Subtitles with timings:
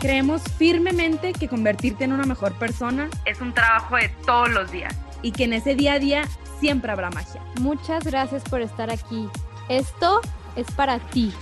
[0.00, 4.94] Creemos firmemente que convertirte en una mejor persona es un trabajo de todos los días
[5.22, 6.22] y que en ese día a día
[6.60, 7.42] siempre habrá magia.
[7.60, 9.28] Muchas gracias por estar aquí.
[9.68, 10.20] Esto
[10.54, 11.32] es para ti.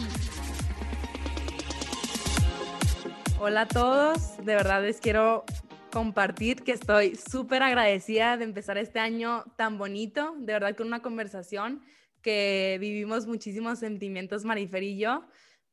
[3.39, 5.45] Hola a todos, de verdad les quiero
[5.93, 11.03] compartir que estoy súper agradecida de empezar este año tan bonito, de verdad con una
[11.03, 11.83] conversación
[12.23, 15.27] que vivimos muchísimos sentimientos Marifer y yo,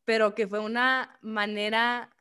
[0.03, 2.12] pero que fue una manera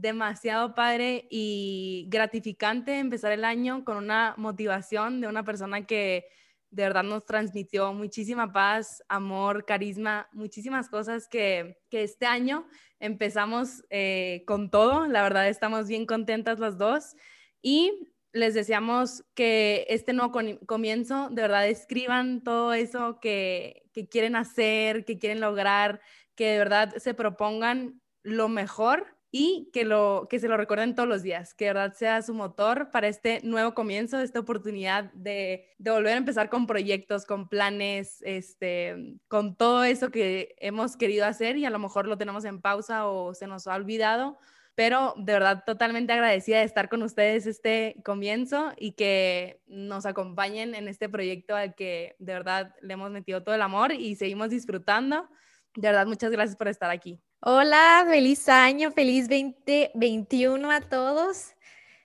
[0.00, 6.26] demasiado padre y gratificante empezar el año con una motivación de una persona que
[6.70, 12.66] de verdad nos transmitió muchísima paz, amor, carisma, muchísimas cosas que, que este año
[13.00, 15.06] empezamos eh, con todo.
[15.06, 17.16] La verdad estamos bien contentas las dos
[17.62, 24.36] y les deseamos que este nuevo comienzo de verdad escriban todo eso que, que quieren
[24.36, 26.02] hacer, que quieren lograr,
[26.34, 31.06] que de verdad se propongan lo mejor y que, lo, que se lo recuerden todos
[31.06, 35.68] los días, que de verdad sea su motor para este nuevo comienzo, esta oportunidad de,
[35.76, 41.26] de, volver a empezar con proyectos, con planes, este, con todo eso que hemos querido
[41.26, 44.38] hacer y a lo mejor lo tenemos en pausa o se nos ha olvidado,
[44.74, 50.74] pero de verdad totalmente agradecida de estar con ustedes este comienzo y que nos acompañen
[50.74, 54.48] en este proyecto al que de verdad le hemos metido todo el amor y seguimos
[54.48, 55.28] disfrutando.
[55.74, 57.20] De verdad, muchas gracias por estar aquí.
[57.40, 61.54] Hola, feliz año, feliz 2021 a todos.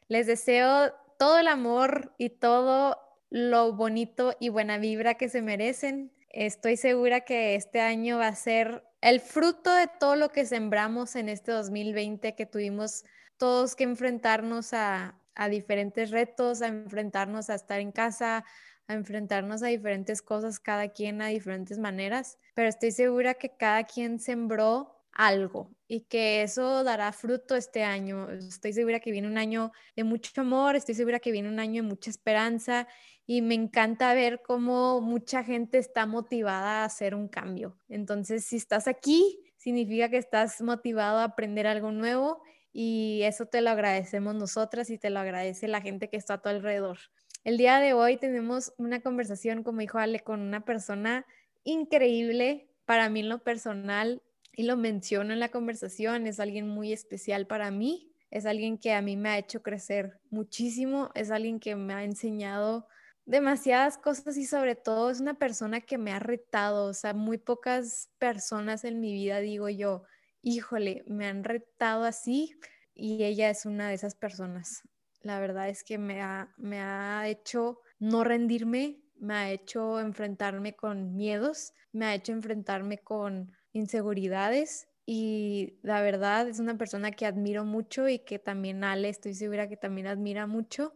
[0.10, 2.98] Les deseo todo el amor y todo
[3.30, 6.12] lo bonito y buena vibra que se merecen.
[6.30, 11.16] Estoy segura que este año va a ser el fruto de todo lo que sembramos
[11.16, 13.06] en este 2020, que tuvimos
[13.38, 18.44] todos que enfrentarnos a, a diferentes retos, a enfrentarnos a estar en casa,
[18.88, 23.86] a enfrentarnos a diferentes cosas, cada quien a diferentes maneras, pero estoy segura que cada
[23.86, 28.30] quien sembró algo y que eso dará fruto este año.
[28.30, 31.84] Estoy segura que viene un año de mucho amor, estoy segura que viene un año
[31.84, 32.88] de mucha esperanza
[33.26, 37.78] y me encanta ver cómo mucha gente está motivada a hacer un cambio.
[37.88, 42.42] Entonces, si estás aquí, significa que estás motivado a aprender algo nuevo
[42.74, 46.42] y eso te lo agradecemos nosotras y te lo agradece la gente que está a
[46.42, 46.98] tu alrededor.
[47.44, 51.26] El día de hoy tenemos una conversación, como dijo Ale, con una persona
[51.64, 52.70] increíble.
[52.86, 54.22] Para mí en lo personal,
[54.54, 58.94] y lo menciono en la conversación, es alguien muy especial para mí, es alguien que
[58.94, 62.88] a mí me ha hecho crecer muchísimo, es alguien que me ha enseñado
[63.26, 67.38] demasiadas cosas y sobre todo es una persona que me ha retado, o sea, muy
[67.38, 70.04] pocas personas en mi vida digo yo,
[70.42, 72.56] híjole, me han retado así
[72.94, 74.84] y ella es una de esas personas.
[75.22, 80.76] La verdad es que me ha, me ha hecho no rendirme, me ha hecho enfrentarme
[80.76, 87.26] con miedos, me ha hecho enfrentarme con inseguridades y la verdad es una persona que
[87.26, 90.94] admiro mucho y que también Ale estoy segura que también admira mucho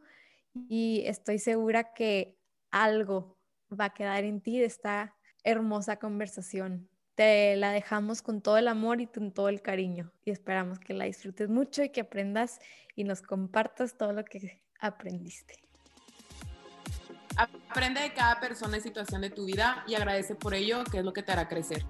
[0.69, 2.37] y estoy segura que
[2.71, 3.37] algo
[3.77, 6.89] va a quedar en ti de esta hermosa conversación.
[7.15, 10.93] Te la dejamos con todo el amor y con todo el cariño y esperamos que
[10.93, 12.59] la disfrutes mucho y que aprendas
[12.95, 15.55] y nos compartas todo lo que aprendiste.
[17.37, 21.05] Aprende de cada persona y situación de tu vida y agradece por ello, que es
[21.05, 21.85] lo que te hará crecer.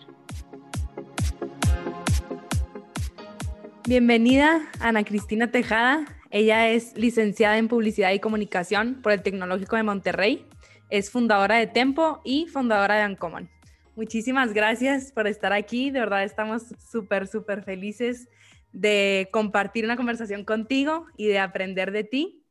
[3.87, 6.05] Bienvenida Ana Cristina Tejada.
[6.31, 10.43] Ella es licenciada en Publicidad y Comunicación por el Tecnológico de Monterrey.
[10.89, 13.47] Es fundadora de Tempo y fundadora de Uncommon.
[13.95, 15.91] Muchísimas gracias por estar aquí.
[15.91, 18.27] De verdad estamos súper, súper felices
[18.71, 22.43] de compartir una conversación contigo y de aprender de ti.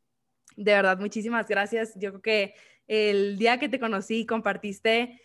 [0.57, 1.95] De verdad, muchísimas gracias.
[1.97, 2.55] Yo creo que
[2.87, 5.21] el día que te conocí compartiste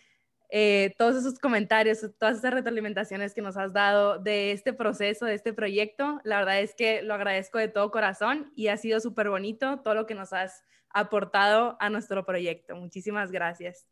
[0.52, 5.34] eh, todos esos comentarios, todas esas retroalimentaciones que nos has dado de este proceso, de
[5.34, 6.20] este proyecto.
[6.24, 9.94] La verdad es que lo agradezco de todo corazón y ha sido súper bonito todo
[9.94, 12.74] lo que nos has aportado a nuestro proyecto.
[12.74, 13.86] Muchísimas gracias.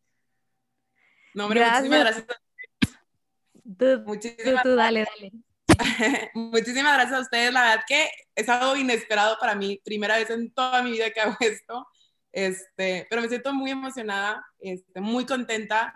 [1.33, 2.27] No, hombre, muchísimas gracias.
[4.05, 5.33] muchísimas tú, dale, dale.
[6.35, 7.53] muchísimas gracias a ustedes.
[7.53, 9.81] La verdad que es algo inesperado para mí.
[9.85, 11.87] Primera vez en toda mi vida que hago esto.
[12.33, 15.95] Este, pero me siento muy emocionada, este, muy contenta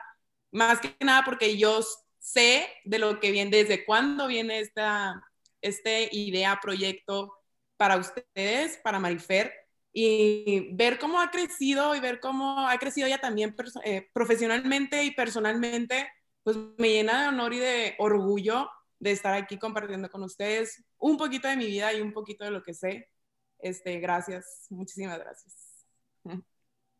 [0.52, 1.80] más que nada porque yo
[2.18, 5.20] sé de lo que viene, desde cuándo viene esta,
[5.60, 7.34] este idea, proyecto
[7.76, 9.52] para ustedes, para Marifer.
[9.94, 13.54] y ver cómo ha crecido y ver cómo ha crecido ella también
[13.84, 16.08] eh, profesionalmente y personalmente,
[16.42, 21.16] pues me llena de honor y de orgullo de estar aquí compartiendo con ustedes un
[21.16, 23.10] poquito de mi vida y un poquito de lo que sé.
[23.58, 25.84] Este, gracias, muchísimas gracias.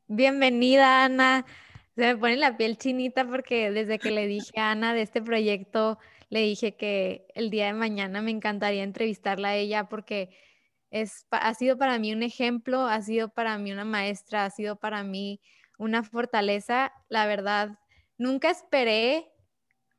[0.08, 1.46] Bienvenida, Ana.
[1.94, 5.20] Se me pone la piel chinita porque desde que le dije a Ana de este
[5.20, 5.98] proyecto,
[6.30, 10.30] le dije que el día de mañana me encantaría entrevistarla a ella porque
[10.90, 14.76] es, ha sido para mí un ejemplo, ha sido para mí una maestra, ha sido
[14.76, 15.40] para mí
[15.78, 16.92] una fortaleza.
[17.10, 17.78] La verdad,
[18.16, 19.30] nunca esperé.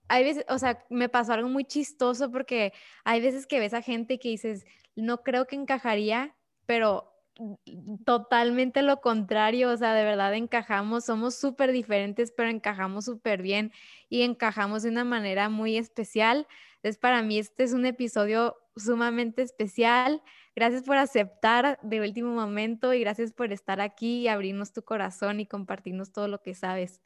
[0.07, 2.73] Hay veces, o sea, me pasó algo muy chistoso porque
[3.03, 4.65] hay veces que ves a gente que dices,
[4.95, 6.35] no creo que encajaría,
[6.65, 7.12] pero
[8.05, 13.71] totalmente lo contrario, o sea, de verdad encajamos, somos súper diferentes, pero encajamos súper bien
[14.09, 16.47] y encajamos de una manera muy especial.
[16.75, 20.21] Entonces, para mí este es un episodio sumamente especial.
[20.55, 25.39] Gracias por aceptar de último momento y gracias por estar aquí y abrirnos tu corazón
[25.39, 27.01] y compartirnos todo lo que sabes.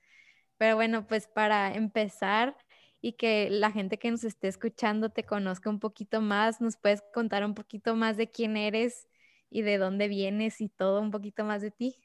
[0.58, 2.58] Pero bueno, pues para empezar
[3.00, 7.04] y que la gente que nos esté escuchando te conozca un poquito más, nos puedes
[7.14, 9.08] contar un poquito más de quién eres
[9.50, 11.98] y de dónde vienes y todo un poquito más de ti.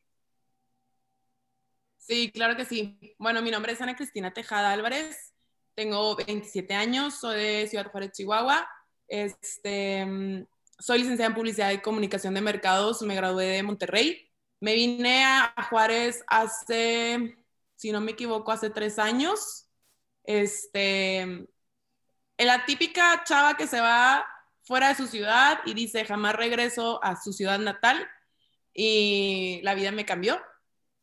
[1.98, 2.98] Sí, claro que sí.
[3.18, 5.32] Bueno, mi nombre es Ana Cristina Tejada Álvarez,
[5.74, 8.68] tengo 27 años, soy de Ciudad Juárez, Chihuahua.
[9.08, 10.46] Este,
[10.78, 14.30] soy licenciada en Publicidad y Comunicación de Mercados, me gradué de Monterrey.
[14.60, 17.36] Me vine a Juárez hace,
[17.76, 19.68] si no me equivoco, hace tres años.
[20.24, 21.46] Este,
[22.38, 24.26] la típica chava que se va
[24.72, 28.08] fuera de su ciudad y dice, jamás regreso a su ciudad natal.
[28.72, 30.40] Y la vida me cambió.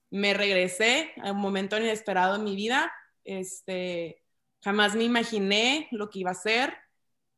[0.09, 2.91] Me regresé a un momento inesperado en mi vida.
[3.23, 4.23] Este,
[4.63, 6.75] jamás me imaginé lo que iba a ser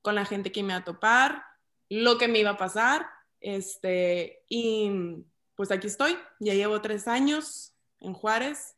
[0.02, 1.44] con la gente que me iba a topar
[1.90, 3.06] lo que me iba a pasar.
[3.42, 4.90] Este, y
[5.56, 8.78] pues aquí estoy, ya llevo tres años en Juárez,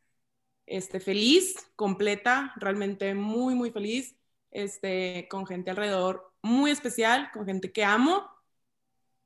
[0.66, 4.16] este, feliz, completa, realmente muy, muy feliz,
[4.50, 8.30] este, con gente alrededor muy especial, con gente que amo.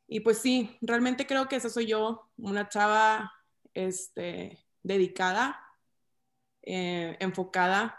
[0.06, 3.32] Y pues sí, realmente creo que esa soy yo, una chava
[3.74, 5.60] este, dedicada,
[6.62, 7.98] eh, enfocada,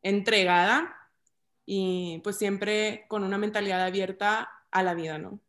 [0.00, 0.96] entregada
[1.66, 5.40] y pues siempre con una mentalidad abierta a la vida, ¿no?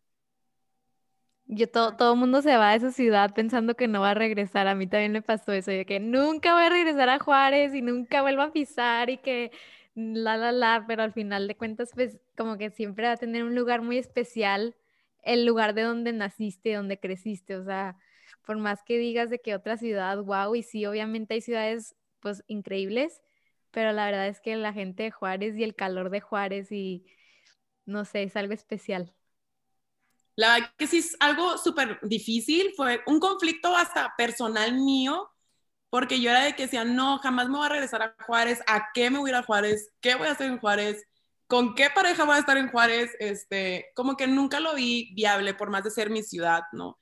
[1.46, 4.68] Yo todo, todo mundo se va de esa ciudad pensando que no va a regresar.
[4.68, 7.82] A mí también me pasó eso, de que nunca voy a regresar a Juárez y
[7.82, 9.52] nunca vuelvo a pisar y que
[9.96, 13.44] la, la, la, pero al final de cuentas, pues como que siempre va a tener
[13.44, 14.76] un lugar muy especial,
[15.24, 17.98] el lugar de donde naciste, donde creciste, o sea,
[18.46, 22.44] por más que digas de que otra ciudad, wow, y sí, obviamente hay ciudades pues
[22.48, 23.22] increíbles,
[23.72, 27.06] pero la verdad es que la gente de Juárez y el calor de Juárez y
[27.86, 29.14] no sé, es algo especial.
[30.36, 35.30] La verdad que sí es algo súper difícil, fue un conflicto hasta personal mío,
[35.92, 38.92] porque yo era de que decía, no, jamás me voy a regresar a Juárez, ¿a
[38.94, 39.92] qué me voy a ir a Juárez?
[40.02, 41.06] ¿Qué voy a hacer en Juárez?
[41.48, 43.12] ¿Con qué pareja voy a estar en Juárez?
[43.20, 46.98] Este, como que nunca lo vi viable, por más de ser mi ciudad, ¿no?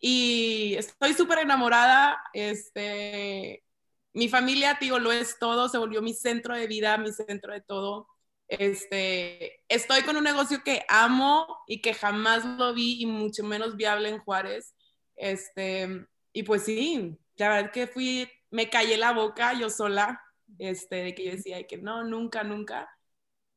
[0.00, 3.64] Y estoy súper enamorada, este,
[4.12, 7.60] mi familia, digo, lo es todo, se volvió mi centro de vida, mi centro de
[7.60, 8.08] todo.
[8.48, 13.76] Este, estoy con un negocio que amo y que jamás lo vi y mucho menos
[13.76, 14.74] viable en Juárez.
[15.16, 20.20] Este, y pues sí, la verdad que fui, me callé la boca yo sola,
[20.58, 22.88] este, de que yo decía que no, nunca, nunca.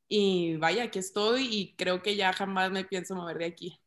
[0.07, 3.79] Y vaya, aquí estoy y creo que ya jamás me pienso mover de aquí.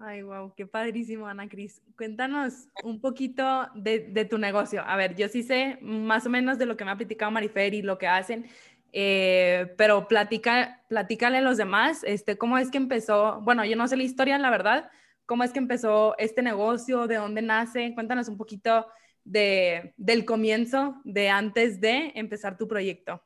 [0.00, 1.82] Ay, wow, qué padrísimo, Ana Cris.
[1.96, 4.82] Cuéntanos un poquito de, de, tu negocio.
[4.86, 7.74] A ver, yo sí sé más o menos de lo que me ha platicado Marifer
[7.74, 8.46] y lo que hacen,
[8.92, 13.86] eh, pero platica, platícale a los demás, este, cómo es que empezó, bueno, yo no
[13.88, 14.90] sé la historia, la verdad,
[15.26, 18.86] cómo es que empezó este negocio, de dónde nace, cuéntanos un poquito
[19.24, 23.22] de, del comienzo, de antes de empezar tu proyecto.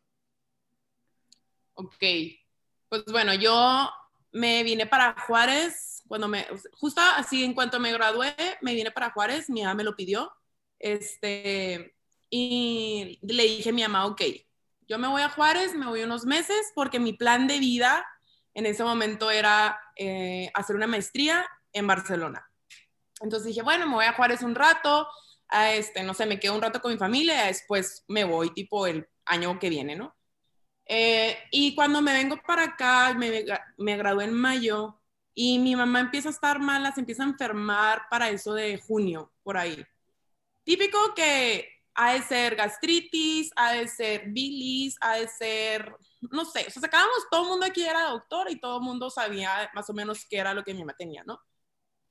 [1.75, 2.03] Ok,
[2.89, 3.91] pues bueno, yo
[4.33, 9.11] me vine para Juárez, cuando me, justo así en cuanto me gradué, me vine para
[9.11, 10.33] Juárez, mi mamá me lo pidió,
[10.79, 11.95] este,
[12.31, 14.23] y le dije a mi mamá, ok,
[14.87, 18.07] yo me voy a Juárez, me voy unos meses porque mi plan de vida
[18.55, 22.49] en ese momento era eh, hacer una maestría en Barcelona.
[23.21, 25.09] Entonces dije, bueno, me voy a Juárez un rato,
[25.49, 28.87] a este, no sé, me quedo un rato con mi familia, después me voy tipo
[28.87, 30.15] el año que viene, ¿no?
[30.87, 33.45] Eh, y cuando me vengo para acá, me,
[33.79, 35.01] me gradué en mayo
[35.35, 39.33] y mi mamá empieza a estar mala, se empieza a enfermar para eso de junio,
[39.43, 39.85] por ahí.
[40.65, 46.67] Típico que ha de ser gastritis, ha de ser bilis, ha de ser, no sé,
[46.67, 49.89] o sea, sacábamos, todo el mundo aquí era doctor y todo el mundo sabía más
[49.91, 51.41] o menos qué era lo que mi mamá tenía, ¿no?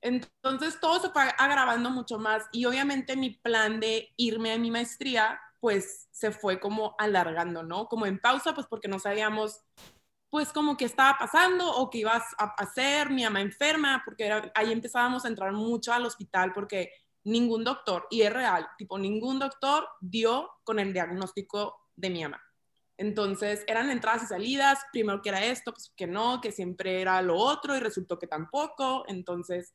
[0.04, 4.70] Entonces todo se fue agravando mucho más y obviamente mi plan de irme a mi
[4.70, 7.88] maestría pues se fue como alargando, ¿no?
[7.88, 9.62] Como en pausa, pues porque no sabíamos
[10.28, 14.72] pues como que estaba pasando o qué ibas a hacer, mi mamá enferma, porque ahí
[14.72, 16.90] empezábamos a entrar mucho al hospital porque
[17.22, 22.42] ningún doctor, y es real, tipo ningún doctor dio con el diagnóstico de mi mamá.
[22.98, 27.36] Entonces eran entradas y salidas, primero que era esto, que no, que siempre era lo
[27.36, 29.04] otro y resultó que tampoco.
[29.08, 29.72] Entonces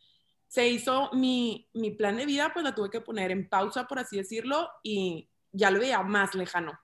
[0.49, 3.99] se hizo mi, mi plan de vida, pues la tuve que poner en pausa, por
[3.99, 6.77] así decirlo, y ya lo veía más lejano.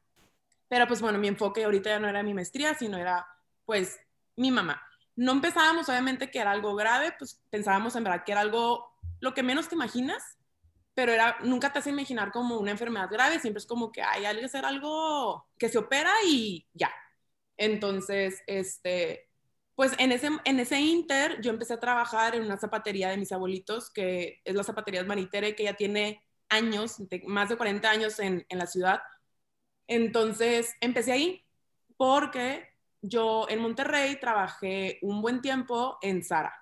[0.70, 3.28] Pero pues bueno, mi enfoque ahorita ya no era mi maestría, sino era
[3.66, 4.00] pues
[4.36, 4.82] mi mamá.
[5.16, 9.34] No empezábamos obviamente que era algo grave, pues pensábamos en verdad que era algo lo
[9.34, 10.38] que menos te imaginas,
[10.94, 14.24] pero era, nunca te hace imaginar como una enfermedad grave, siempre es como que hay
[14.24, 16.92] que hacer algo que se opera y ya.
[17.58, 19.25] Entonces, este,
[19.76, 23.32] pues en ese, en ese inter yo empecé a trabajar en una zapatería de mis
[23.32, 28.20] abuelitos, que es la zapatería de Manitere, que ya tiene años, más de 40 años
[28.20, 29.02] en, en la ciudad.
[29.88, 31.46] Entonces empecé ahí
[31.98, 32.70] porque
[33.02, 36.54] yo en Monterrey trabajé un buen tiempo en Sara.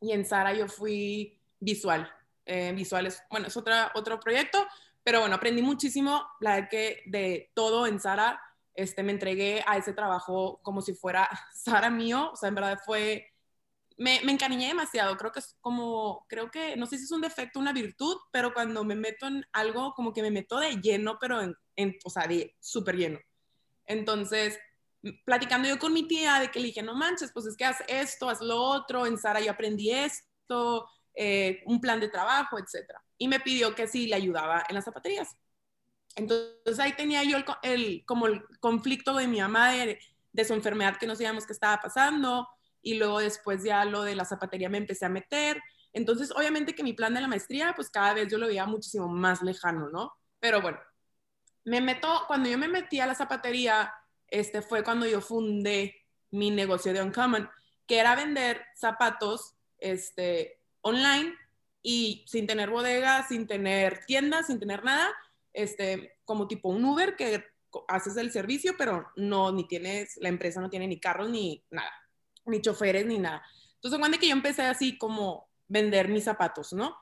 [0.00, 2.10] Y en Sara yo fui visual.
[2.46, 4.66] Eh, visuales, bueno, es otra, otro proyecto,
[5.02, 8.38] pero bueno, aprendí muchísimo, la de que de todo en Sara,
[8.74, 12.78] este, me entregué a ese trabajo como si fuera Sara mío, o sea, en verdad
[12.84, 13.34] fue
[13.96, 15.16] me, me, encariñé demasiado.
[15.16, 18.52] Creo que es como, creo que, no sé si es un defecto, una virtud, pero
[18.52, 22.10] cuando me meto en algo, como que me meto de lleno, pero en, en o
[22.10, 23.18] sea, de súper lleno.
[23.86, 24.58] Entonces,
[25.24, 27.82] platicando yo con mi tía de que le dije, no manches, pues es que haz
[27.88, 32.92] esto, haz lo otro, en Sara yo aprendí esto, eh, un plan de trabajo, etc.
[33.18, 35.36] Y me pidió que sí le ayudaba en las zapaterías.
[36.16, 39.98] Entonces ahí tenía yo el, como el conflicto de mi mamá de,
[40.32, 42.48] de su enfermedad que no sabíamos qué estaba pasando,
[42.82, 45.60] y luego después ya lo de la zapatería me empecé a meter.
[45.92, 49.08] Entonces, obviamente que mi plan de la maestría, pues cada vez yo lo veía muchísimo
[49.08, 50.12] más lejano, ¿no?
[50.38, 50.78] Pero bueno,
[51.64, 53.92] me meto, cuando yo me metí a la zapatería,
[54.28, 55.94] este fue cuando yo fundé
[56.30, 57.48] mi negocio de Uncommon,
[57.86, 61.34] que era vender zapatos este, online
[61.82, 65.14] y sin tener bodega, sin tener tiendas, sin tener nada,
[65.54, 67.42] este, como tipo un Uber que
[67.88, 71.90] haces el servicio, pero no, ni tienes, la empresa no tiene ni carros ni nada
[72.46, 73.42] ni choferes, ni nada.
[73.74, 76.96] Entonces, cuando que yo empecé así como vender mis zapatos, ¿no?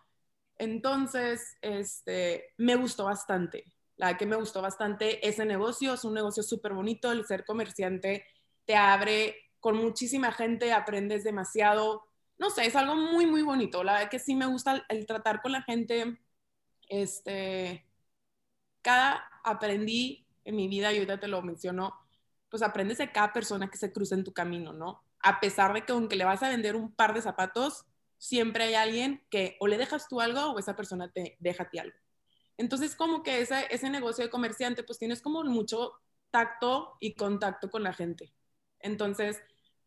[0.56, 3.64] Entonces, este, me gustó bastante.
[3.96, 8.24] La que me gustó bastante ese negocio, es un negocio súper bonito, el ser comerciante
[8.64, 12.02] te abre con muchísima gente, aprendes demasiado,
[12.38, 13.84] no sé, es algo muy, muy bonito.
[13.84, 16.18] La verdad que sí me gusta el, tratar con la gente,
[16.88, 17.84] este,
[18.82, 21.94] cada aprendí en mi vida, y ahorita te lo menciono,
[22.48, 25.04] pues aprendes de cada persona que se cruza en tu camino, ¿no?
[25.22, 27.86] a pesar de que aunque le vas a vender un par de zapatos,
[28.18, 31.70] siempre hay alguien que o le dejas tú algo o esa persona te deja a
[31.70, 31.96] ti algo.
[32.58, 35.92] Entonces, como que ese, ese negocio de comerciante, pues tienes como mucho
[36.30, 38.32] tacto y contacto con la gente.
[38.80, 39.40] Entonces,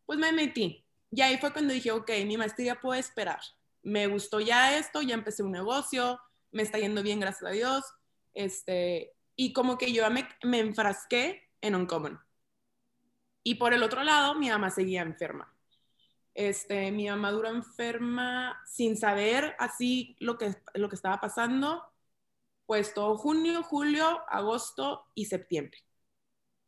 [0.04, 0.84] pues me metí.
[1.10, 3.40] Y ahí fue cuando dije, ok, mi maestría puede esperar.
[3.82, 6.18] Me gustó ya esto, ya empecé un negocio,
[6.50, 7.84] me está yendo bien, gracias a Dios.
[8.36, 12.20] Este, y como que yo me, me enfrasqué en Uncommon.
[13.42, 15.52] Y por el otro lado, mi mamá seguía enferma.
[16.34, 21.82] Este, mi mamá duró enferma sin saber así lo que, lo que estaba pasando,
[22.66, 25.78] pues todo junio, julio, agosto y septiembre.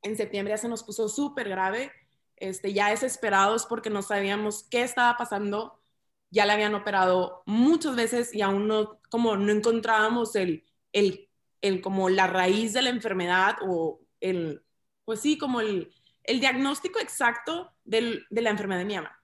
[0.02, 1.92] En septiembre ya se nos puso súper grave,
[2.36, 5.82] este, ya desesperados porque no sabíamos qué estaba pasando.
[6.30, 11.27] Ya la habían operado muchas veces y aún no, como no encontrábamos el, el,
[11.60, 14.64] el como la raíz de la enfermedad o el,
[15.04, 15.92] pues sí, como el,
[16.24, 19.22] el diagnóstico exacto de la enfermedad de mi mamá.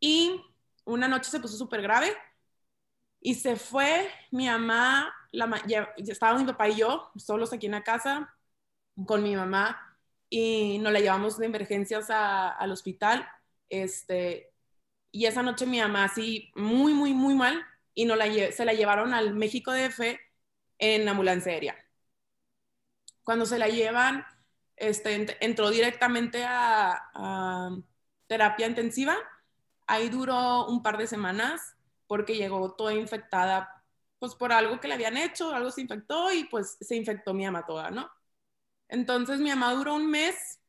[0.00, 0.40] Y
[0.84, 2.12] una noche se puso súper grave
[3.20, 7.72] y se fue mi mamá, la, ya, estábamos mi papá y yo solos aquí en
[7.72, 8.32] la casa
[9.06, 9.98] con mi mamá
[10.30, 13.28] y nos la llevamos de emergencias al hospital.
[13.68, 14.52] Este,
[15.10, 18.74] y esa noche mi mamá así muy, muy, muy mal y nos la, se la
[18.74, 20.00] llevaron al México DF
[20.78, 21.76] en ambulancia aérea.
[23.24, 24.24] Cuando se la llevan,
[24.76, 27.70] este, entró directamente a,
[28.26, 29.16] terapia intensiva.
[29.86, 31.76] Ahí duró un par de semanas
[32.08, 33.84] porque llegó toda infectada,
[34.18, 37.44] pues por algo que le habían hecho, algo se infectó y pues se infectó mi
[37.44, 38.10] mamá toda, ¿no?
[38.88, 40.60] Entonces mi mamá duró un mes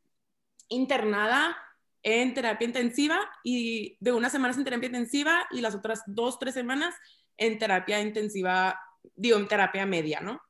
[0.70, 1.58] internada
[2.04, 6.54] en terapia intensiva y de unas semanas en terapia intensiva y las otras dos, tres
[6.54, 6.96] semanas
[7.38, 8.80] en terapia intensiva,
[9.16, 10.42] digo, en terapia media, ¿no?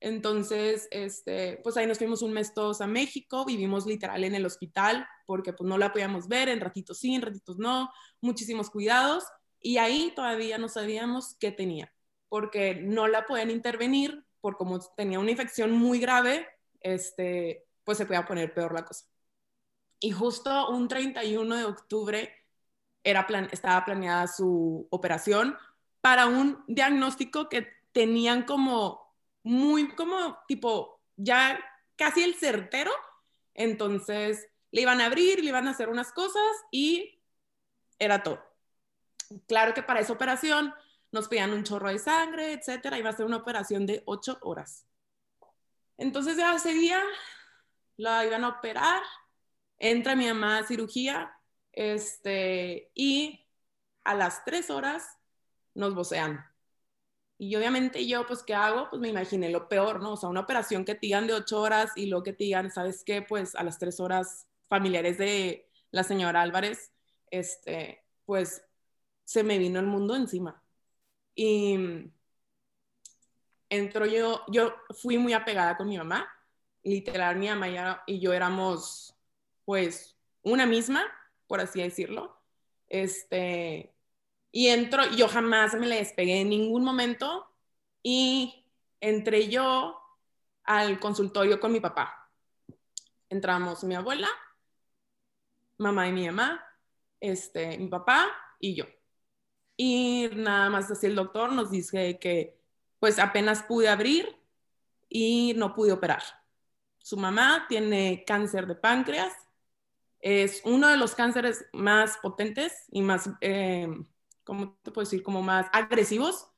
[0.00, 4.44] Entonces, este, pues ahí nos fuimos un mes todos a México, vivimos literal en el
[4.44, 9.24] hospital porque pues no la podíamos ver, en ratitos sí, en ratitos no, muchísimos cuidados.
[9.60, 11.90] Y ahí todavía no sabíamos qué tenía,
[12.28, 16.46] porque no la podían intervenir, por como tenía una infección muy grave,
[16.80, 19.06] este, pues se podía poner peor la cosa.
[20.00, 22.30] Y justo un 31 de octubre
[23.04, 25.56] era plan, estaba planeada su operación
[26.02, 31.58] para un diagnóstico que tenían como muy, como tipo, ya
[31.96, 32.90] casi el certero.
[33.54, 37.22] Entonces le iban a abrir, le iban a hacer unas cosas y
[37.98, 38.44] era todo.
[39.46, 40.74] Claro que para esa operación
[41.12, 42.98] nos pedían un chorro de sangre, etcétera.
[42.98, 44.86] Iba a ser una operación de ocho horas.
[45.96, 47.02] Entonces ya ese día
[47.96, 49.02] la iban a operar,
[49.78, 51.32] entra mi mamá a cirugía,
[51.70, 53.46] este, y
[54.02, 55.06] a las tres horas
[55.74, 56.44] nos vocean.
[57.36, 58.88] Y obviamente yo, pues, ¿qué hago?
[58.90, 60.12] Pues me imaginé lo peor, ¿no?
[60.12, 62.70] O sea, una operación que te digan de ocho horas y luego que te digan,
[62.70, 63.22] ¿sabes qué?
[63.22, 66.92] Pues a las tres horas familiares de la señora Álvarez,
[67.30, 68.64] este, pues
[69.24, 70.62] se me vino el mundo encima.
[71.34, 72.10] Y
[73.68, 76.28] entro yo, yo fui muy apegada con mi mamá,
[76.82, 79.16] literal, mi mamá y yo éramos,
[79.64, 81.04] pues, una misma,
[81.46, 82.40] por así decirlo.
[82.88, 83.93] Este,
[84.56, 87.44] y entro, yo jamás me le despegué en ningún momento
[88.04, 88.64] y
[89.00, 90.00] entré yo
[90.62, 92.30] al consultorio con mi papá.
[93.28, 94.28] Entramos mi abuela,
[95.76, 96.64] mamá y mi mamá,
[97.18, 98.28] este, mi papá
[98.60, 98.84] y yo.
[99.76, 102.56] Y nada más así el doctor nos dice que
[103.00, 104.40] pues apenas pude abrir
[105.08, 106.22] y no pude operar.
[106.98, 109.32] Su mamá tiene cáncer de páncreas,
[110.20, 113.88] es uno de los cánceres más potentes y más eh,
[114.44, 115.22] ¿cómo te puedo decir?
[115.22, 116.48] Como más agresivos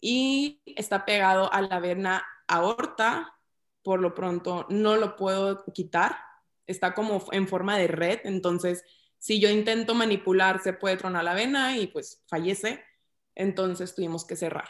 [0.00, 3.36] y está pegado a la vena aorta,
[3.82, 6.16] por lo pronto no lo puedo quitar,
[6.66, 8.84] está como en forma de red, entonces
[9.18, 12.82] si yo intento manipular se puede tronar la vena y pues fallece,
[13.34, 14.68] entonces tuvimos que cerrar.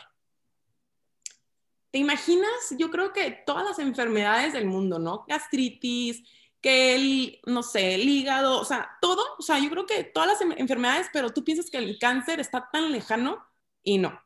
[1.91, 2.75] ¿Te imaginas?
[2.79, 5.25] Yo creo que todas las enfermedades del mundo, ¿no?
[5.29, 6.23] Gastritis,
[6.61, 10.29] que el, no sé, el hígado, o sea, todo, o sea, yo creo que todas
[10.29, 13.45] las enfermedades, pero tú piensas que el cáncer está tan lejano
[13.83, 14.21] y no.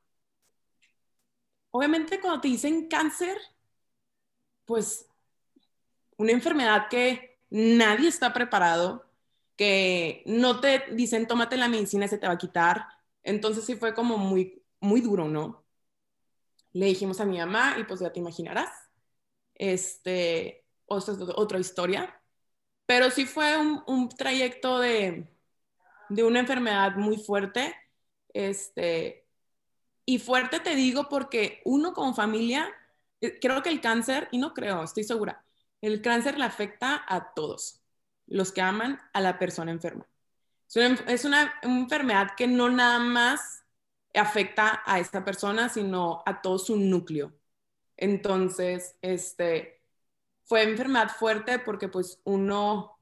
[1.71, 3.37] Obviamente cuando te dicen cáncer,
[4.65, 5.07] pues
[6.17, 9.05] una enfermedad que nadie está preparado,
[9.57, 12.87] que no te dicen tómate la medicina se te va a quitar.
[13.23, 15.65] Entonces sí fue como muy, muy duro, ¿no?
[16.73, 18.71] Le dijimos a mi mamá y pues ya te imaginarás.
[19.55, 22.21] Este, o esta es otra historia.
[22.87, 25.27] Pero sí fue un, trayecto de,
[26.11, 27.75] una enfermedad muy fuerte.
[28.33, 29.27] Este,
[30.05, 32.69] y fuerte te digo porque uno como familia,
[33.21, 35.45] eh, creo que el cáncer, y no creo, estoy segura,
[35.81, 37.81] el cáncer le afecta a todos
[38.27, 40.07] los que aman a la persona enferma.
[41.07, 43.65] Es una, enfermedad que no nada más
[44.15, 47.33] afecta a esta persona, sino a todo su núcleo.
[47.97, 49.74] Entonces, este,
[50.45, 52.99] fue enfermedad fuerte porque pues uno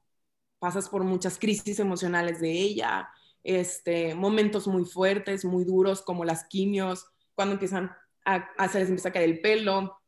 [0.59, 3.09] pasas por muchas crisis emocionales de ella,
[3.43, 7.91] este, momentos muy fuertes, muy duros, como las quimios, cuando empiezan
[8.25, 9.99] a, a se les empieza a caer el pelo.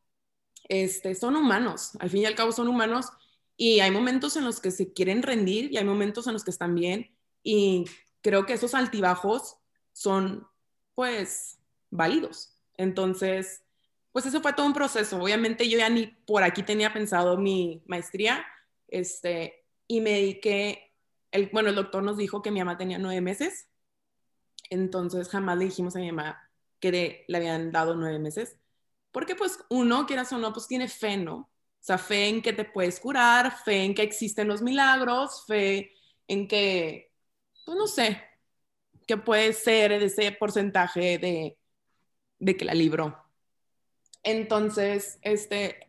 [0.70, 3.08] Este, son humanos, al fin y al cabo son humanos
[3.58, 6.52] y hay momentos en los que se quieren rendir y hay momentos en los que
[6.52, 7.86] están bien y
[8.22, 9.58] creo que esos altibajos
[9.92, 10.48] son
[10.96, 11.60] pues
[11.92, 12.56] válidos.
[12.78, 13.65] Entonces,
[14.16, 15.22] pues eso fue todo un proceso.
[15.22, 18.46] Obviamente yo ya ni por aquí tenía pensado mi maestría,
[18.88, 20.94] este, y me dediqué,
[21.32, 23.68] el, bueno, el doctor nos dijo que mi mamá tenía nueve meses,
[24.70, 26.50] entonces jamás le dijimos a mi mamá
[26.80, 28.58] que le habían dado nueve meses,
[29.12, 31.36] porque pues uno, quieras o no, pues tiene fe, ¿no?
[31.36, 31.50] O
[31.82, 35.92] sea, fe en que te puedes curar, fe en que existen los milagros, fe
[36.30, 37.12] en que,
[37.66, 38.24] pues no sé,
[39.06, 41.58] que puede ser ese porcentaje de,
[42.40, 43.25] de que la libró.
[44.26, 45.88] Entonces, este,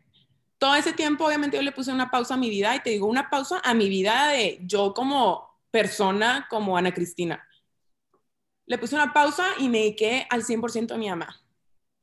[0.59, 3.07] todo ese tiempo obviamente yo le puse una pausa a mi vida y te digo
[3.07, 7.43] una pausa a mi vida de yo como persona, como Ana Cristina.
[8.67, 11.41] Le puse una pausa y me dediqué al 100% a mi mamá.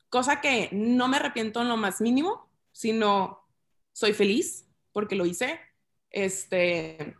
[0.08, 3.46] Cosa que no me arrepiento en lo más mínimo, sino
[3.92, 5.60] soy feliz porque lo hice.
[6.10, 7.16] Este,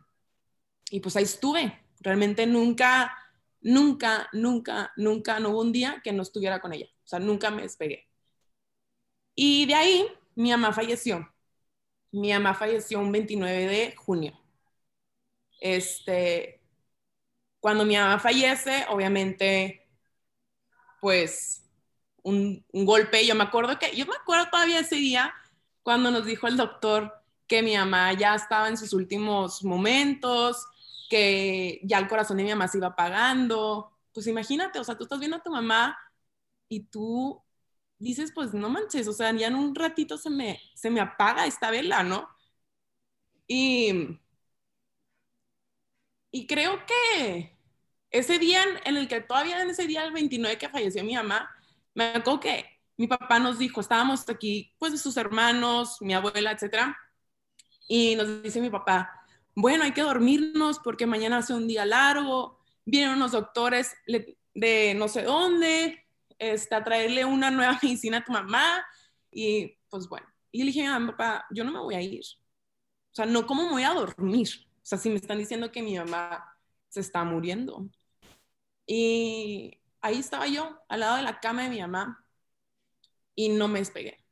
[0.90, 1.80] y pues ahí estuve.
[2.00, 3.16] Realmente nunca,
[3.60, 6.88] nunca, nunca, nunca, no hubo un día que no estuviera con ella.
[7.04, 8.08] O sea, nunca me despegué.
[9.34, 11.28] Y de ahí mi mamá falleció.
[12.12, 14.38] Mi mamá falleció un 29 de junio.
[15.60, 16.60] Este,
[17.60, 19.88] cuando mi mamá fallece, obviamente,
[21.00, 21.64] pues
[22.24, 23.26] un, golpe.
[23.26, 25.34] Yo me acuerdo que, yo me acuerdo todavía ese día
[25.82, 27.12] cuando nos dijo el doctor
[27.46, 30.66] que mi mamá ya estaba en sus últimos momentos,
[31.10, 33.92] que ya el corazón de mi mamá se iba apagando.
[34.12, 35.98] pues imagínate, o sea, tú estás viendo a tu mamá
[36.68, 37.43] y tú
[38.04, 41.46] dices, pues no manches, o sea, ya en un ratito se me, se me apaga
[41.46, 42.28] esta vela, ¿no?
[43.48, 44.18] Y,
[46.30, 47.56] y creo que
[48.10, 51.50] ese día en el que todavía en ese día, el 29 que falleció mi mamá,
[51.94, 56.96] me acuerdo que mi papá nos dijo, estábamos aquí, pues sus hermanos, mi abuela, etcétera,
[57.88, 59.10] y nos dice mi papá,
[59.54, 63.94] bueno, hay que dormirnos porque mañana hace un día largo, vienen unos doctores
[64.54, 66.03] de no sé dónde,
[66.38, 68.84] este, a traerle una nueva medicina a tu mamá,
[69.30, 72.22] y pues bueno, y le dije a mi papá, yo no me voy a ir,
[72.22, 74.48] o sea, no, ¿cómo me voy a dormir?
[74.76, 76.44] O sea, si me están diciendo que mi mamá
[76.88, 77.88] se está muriendo.
[78.86, 82.26] Y ahí estaba yo, al lado de la cama de mi mamá,
[83.36, 84.24] y no me despegué.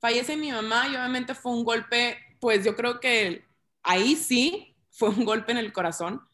[0.00, 3.44] Fallece mi mamá y obviamente fue un golpe, pues yo creo que
[3.82, 6.26] ahí sí fue un golpe en el corazón.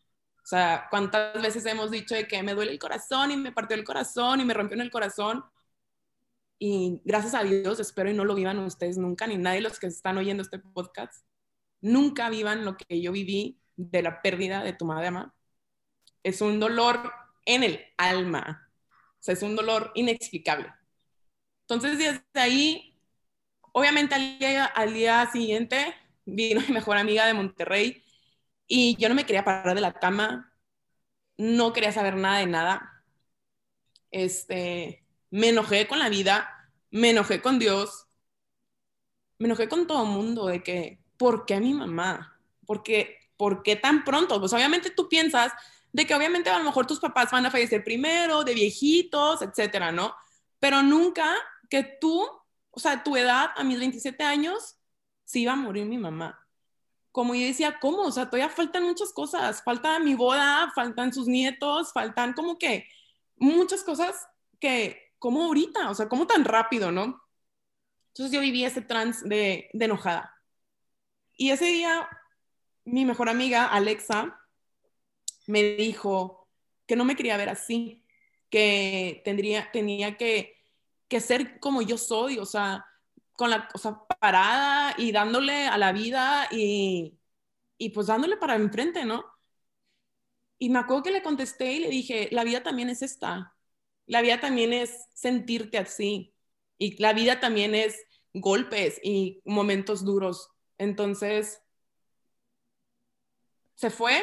[0.43, 3.77] O sea, cuántas veces hemos dicho de que me duele el corazón y me partió
[3.77, 5.45] el corazón y me rompió en el corazón.
[6.59, 9.79] Y gracias a Dios, espero y no lo vivan ustedes nunca, ni nadie de los
[9.79, 11.25] que están oyendo este podcast,
[11.81, 15.11] nunca vivan lo que yo viví de la pérdida de tu madre.
[16.23, 17.13] Es un dolor
[17.47, 18.69] en el alma.
[19.21, 20.73] O sea, es un dolor inexplicable.
[21.63, 22.99] Entonces, desde ahí,
[23.73, 28.03] obviamente al día, al día siguiente vino mi mejor amiga de Monterrey
[28.75, 30.51] y yo no me quería parar de la cama,
[31.37, 33.05] no quería saber nada de nada.
[34.11, 38.07] Este, me enojé con la vida, me enojé con Dios,
[39.39, 42.41] me enojé con todo el mundo de que, ¿por qué mi mamá?
[42.65, 44.41] ¿Por qué, ¿Por qué tan pronto?
[44.41, 45.53] Pues obviamente tú piensas
[45.93, 49.93] de que obviamente a lo mejor tus papás van a fallecer primero, de viejitos, etcétera,
[49.93, 50.15] ¿no?
[50.59, 51.37] Pero nunca
[51.69, 52.27] que tú,
[52.71, 54.79] o sea, tu edad, a mis 27 años,
[55.25, 56.42] se iba a morir mi mamá.
[57.13, 58.03] Como yo decía, ¿cómo?
[58.03, 59.63] O sea, todavía faltan muchas cosas.
[59.63, 62.87] Falta mi boda, faltan sus nietos, faltan como que
[63.37, 64.27] muchas cosas
[64.59, 65.91] que, como ahorita?
[65.91, 67.23] O sea, ¿cómo tan rápido, no?
[68.09, 70.35] Entonces yo viví ese trance de, de enojada.
[71.37, 72.09] Y ese día,
[72.85, 74.39] mi mejor amiga, Alexa,
[75.47, 76.49] me dijo
[76.87, 78.05] que no me quería ver así,
[78.51, 80.57] que tendría, tenía que,
[81.09, 82.85] que ser como yo soy, o sea,
[83.43, 87.19] con la cosa parada y dándole a la vida y,
[87.77, 89.25] y pues dándole para enfrente, ¿no?
[90.59, 93.57] Y me acuerdo que le contesté y le dije, la vida también es esta,
[94.07, 96.33] la vida también es sentirte así
[96.79, 97.99] y la vida también es
[98.33, 100.51] golpes y momentos duros.
[100.79, 101.63] Entonces,
[103.75, 104.23] se fue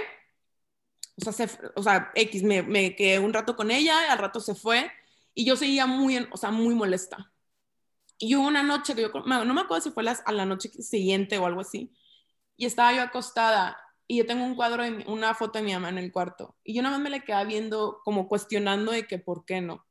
[1.27, 4.55] o sea, o sea X, me, me, quedé un rato con ella, al rato se
[4.55, 4.89] fue
[5.33, 7.33] y yo seguía muy, o sea, muy molesta.
[8.19, 11.37] Y hubo una noche que yo, no me acuerdo si fue a la noche siguiente
[11.37, 11.93] o algo así,
[12.57, 13.77] y estaba yo acostada
[14.07, 16.73] y yo tengo un cuadro, de una foto de mi mamá en el cuarto y
[16.75, 19.85] yo nada más me la quedaba viendo como cuestionando de que por qué no.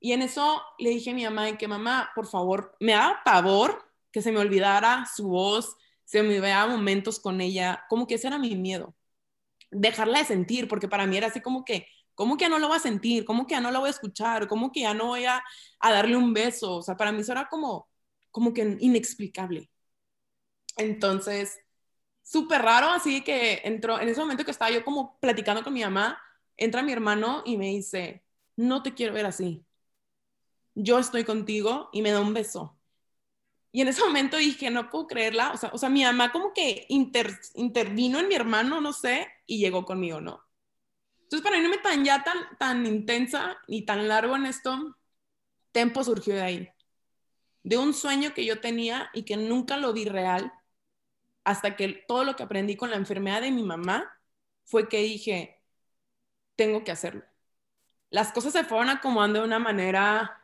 [0.00, 3.20] Y en eso le dije a mi mamá de que mamá, por favor, me da
[3.24, 8.14] pavor que se me olvidara su voz, se me vea momentos con ella, como que
[8.16, 8.94] ese era mi miedo
[9.70, 11.86] dejarla de sentir, porque para mí era así como que,
[12.18, 13.24] ¿cómo que ya no lo voy a sentir?
[13.24, 14.48] ¿Cómo que ya no la voy a escuchar?
[14.48, 15.42] ¿Cómo que ya no voy a,
[15.80, 16.78] darle un beso?
[16.78, 17.88] O sea, para mí eso era como,
[18.32, 19.70] como que inexplicable.
[20.76, 21.60] Entonces,
[22.22, 25.82] súper raro, así que entró, en ese momento que estaba yo como platicando con mi
[25.82, 26.20] mamá,
[26.56, 28.24] entra mi hermano y me dice,
[28.56, 29.64] no te quiero ver así.
[30.74, 32.76] Yo estoy contigo y me da un beso.
[33.72, 35.52] Y en ese momento dije, no puedo creerla.
[35.52, 39.58] O sea, o sea mi mamá como que intervino en mi hermano, no sé, y
[39.58, 40.47] llegó conmigo, ¿no?
[41.28, 44.96] Entonces, para irme tan ya tan, tan intensa y tan largo en esto,
[45.72, 46.68] Tempo surgió de ahí.
[47.62, 50.50] De un sueño que yo tenía y que nunca lo vi real,
[51.44, 54.10] hasta que todo lo que aprendí con la enfermedad de mi mamá
[54.64, 55.62] fue que dije,
[56.56, 57.24] tengo que hacerlo.
[58.08, 60.42] Las cosas se fueron acomodando de una manera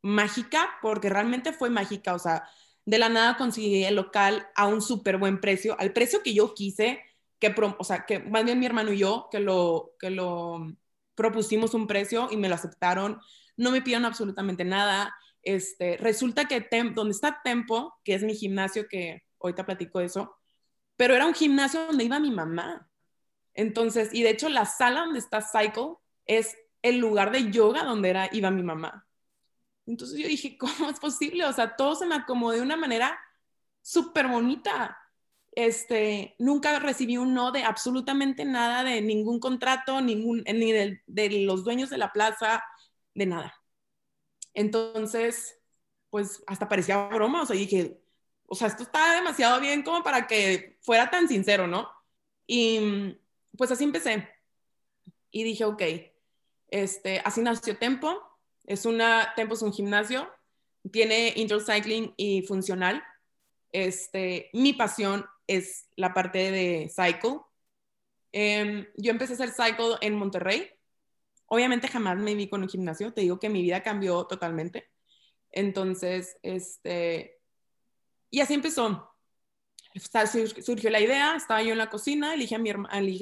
[0.00, 2.48] mágica, porque realmente fue mágica, o sea,
[2.86, 6.54] de la nada conseguí el local a un súper buen precio, al precio que yo
[6.54, 7.02] quise,
[7.42, 10.72] que, o sea, que más bien mi hermano y yo, que lo, que lo
[11.16, 13.20] propusimos un precio y me lo aceptaron,
[13.56, 15.14] no me pidieron absolutamente nada.
[15.42, 20.36] Este, resulta que donde está Tempo, que es mi gimnasio, que ahorita platico eso,
[20.96, 22.88] pero era un gimnasio donde iba mi mamá.
[23.54, 25.94] Entonces, y de hecho la sala donde está Cycle
[26.26, 29.06] es el lugar de yoga donde era, iba mi mamá.
[29.86, 31.44] Entonces yo dije, ¿cómo es posible?
[31.44, 33.18] O sea, todo se me acomodó de una manera
[33.82, 34.96] súper bonita.
[35.54, 41.02] Este, nunca recibí un no de absolutamente nada, de ningún contrato, ningún, ni de,
[41.44, 42.64] los dueños de la plaza,
[43.14, 43.54] de nada.
[44.54, 45.58] Entonces,
[46.10, 48.00] pues hasta parecía broma, o sea, dije,
[48.46, 51.88] o sea, esto está demasiado bien como para que fuera tan sincero, ¿no?
[52.46, 53.18] Y
[53.56, 54.28] pues así empecé.
[55.30, 55.82] Y dije, ok,
[56.68, 58.22] Este, así nació Tempo.
[58.64, 60.30] Es una, Tempo es un gimnasio,
[60.90, 63.02] tiene indoor cycling y funcional.
[63.72, 67.40] Este, mi pasión es la parte de cycle.
[68.32, 70.70] Em, yo empecé a hacer cycle en Monterrey.
[71.46, 73.12] Obviamente jamás me vi con un gimnasio.
[73.12, 74.90] Te digo que mi vida cambió totalmente.
[75.50, 77.38] Entonces, este,
[78.30, 79.10] y así empezó.
[80.64, 82.70] Surgió la idea, estaba yo en la cocina, elige a mi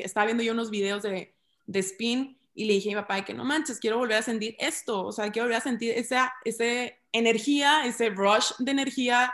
[0.00, 1.34] estaba viendo yo unos videos de,
[1.66, 4.54] de spin y le dije a mi papá que no manches, quiero volver a sentir
[4.58, 6.64] esto, o sea, quiero volver a sentir esa, esa
[7.12, 9.32] energía, ese rush de energía,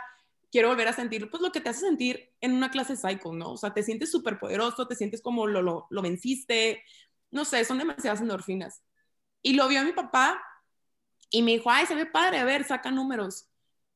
[0.51, 3.53] quiero volver a sentir pues lo que te hace sentir en una clase cycle, ¿no?
[3.53, 6.83] O sea, te sientes súper poderoso, te sientes como lo, lo, lo venciste,
[7.31, 8.83] no sé, son demasiadas endorfinas.
[9.41, 10.41] Y lo vio mi papá
[11.29, 13.49] y me dijo, ay, se ve padre, a ver, saca números.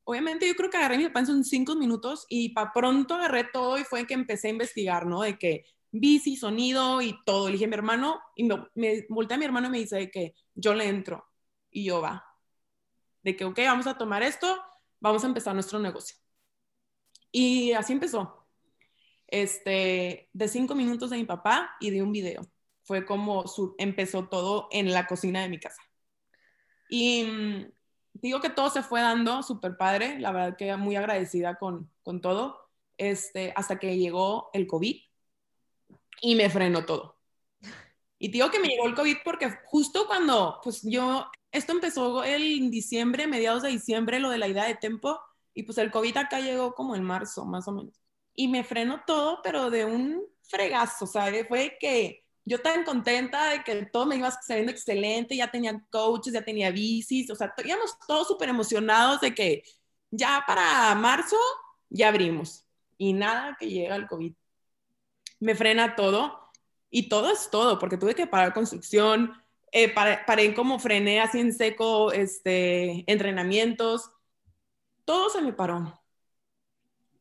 [0.04, 3.78] Obviamente yo creo que agarré mi papá en cinco minutos y para pronto agarré todo
[3.78, 5.22] y fue que empecé a investigar, ¿no?
[5.22, 7.46] De que bici, sonido y todo.
[7.46, 9.96] Le dije a mi hermano y me, me volteé a mi hermano y me dice
[9.96, 11.24] de que yo le entro
[11.70, 12.24] y yo va.
[13.22, 14.60] De que, ok, vamos a tomar esto,
[15.00, 16.16] vamos a empezar nuestro negocio.
[17.32, 18.46] Y así empezó.
[19.26, 22.42] Este, de cinco minutos de mi papá y de un video.
[22.84, 23.44] Fue como
[23.78, 25.82] empezó todo en la cocina de mi casa.
[26.90, 27.72] Y mm,
[28.12, 32.20] digo que todo se fue dando súper padre, la verdad que muy agradecida con, con
[32.20, 32.68] todo,
[32.98, 35.00] este, hasta que llegó el COVID
[36.20, 37.18] y me frenó todo.
[38.18, 42.70] Y digo que me llegó el COVID porque justo cuando, pues yo, esto empezó en
[42.70, 45.20] diciembre, mediados de diciembre, lo de la idea de tiempo,
[45.54, 48.00] y pues el COVID acá llegó como en marzo, más o menos.
[48.34, 53.62] Y me frenó todo, pero de un fregazo, sea, fue que yo tan contenta de
[53.62, 57.96] que todo me iba saliendo excelente, ya tenía coaches, ya tenía bicis, o sea, íbamos
[58.06, 59.62] todos súper emocionados de que
[60.10, 61.36] ya para marzo
[61.88, 62.64] ya abrimos
[62.98, 64.34] y nada que llega el COVID.
[65.40, 66.50] Me frena todo
[66.90, 69.32] y todo es todo, porque tuve que parar construcción,
[69.72, 74.10] eh, paré, como frené así en seco, este, entrenamientos,
[75.04, 76.00] todo se me paró.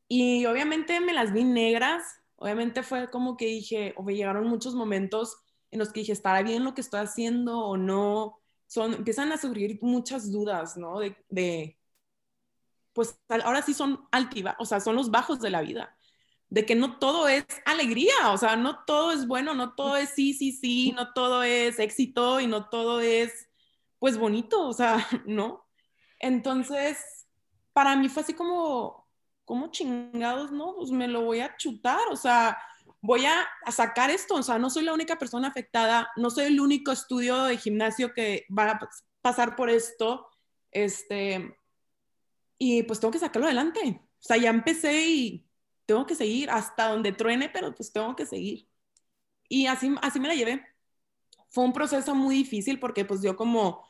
[0.07, 2.03] Y obviamente me las vi negras,
[2.35, 5.37] obviamente fue como que dije, o me llegaron muchos momentos
[5.71, 8.39] en los que dije, ¿estará bien lo que estoy haciendo o no?
[8.67, 10.99] Son, empiezan a surgir muchas dudas, ¿no?
[10.99, 11.77] De,
[12.93, 15.97] pues ahora sí son altiva, o sea, son los bajos de la vida,
[16.49, 20.09] de que no todo es alegría, o sea, no todo es bueno, no todo es
[20.11, 23.49] sí, sí, sí, no todo es éxito y no todo es,
[23.99, 25.65] pues, bonito, o sea, ¿no?
[26.19, 27.20] Entonces,
[27.73, 29.07] para mí fue así como,
[29.45, 30.75] ¿cómo chingados no?
[30.75, 32.57] Pues me lo voy a chutar, o sea,
[33.01, 36.59] voy a, sacar esto, o sea, no soy la única persona afectada, no soy el
[36.59, 38.89] único estudio de gimnasio que va a
[39.21, 40.27] pasar por esto,
[40.71, 41.57] este,
[42.57, 44.01] y pues tengo que sacarlo adelante.
[44.21, 45.47] O sea, ya empecé y
[45.85, 48.67] tengo que seguir hasta donde truene, pero pues tengo que seguir.
[49.49, 50.63] Y así, así me la llevé.
[51.49, 53.83] Fue un proceso muy difícil porque pues yo como,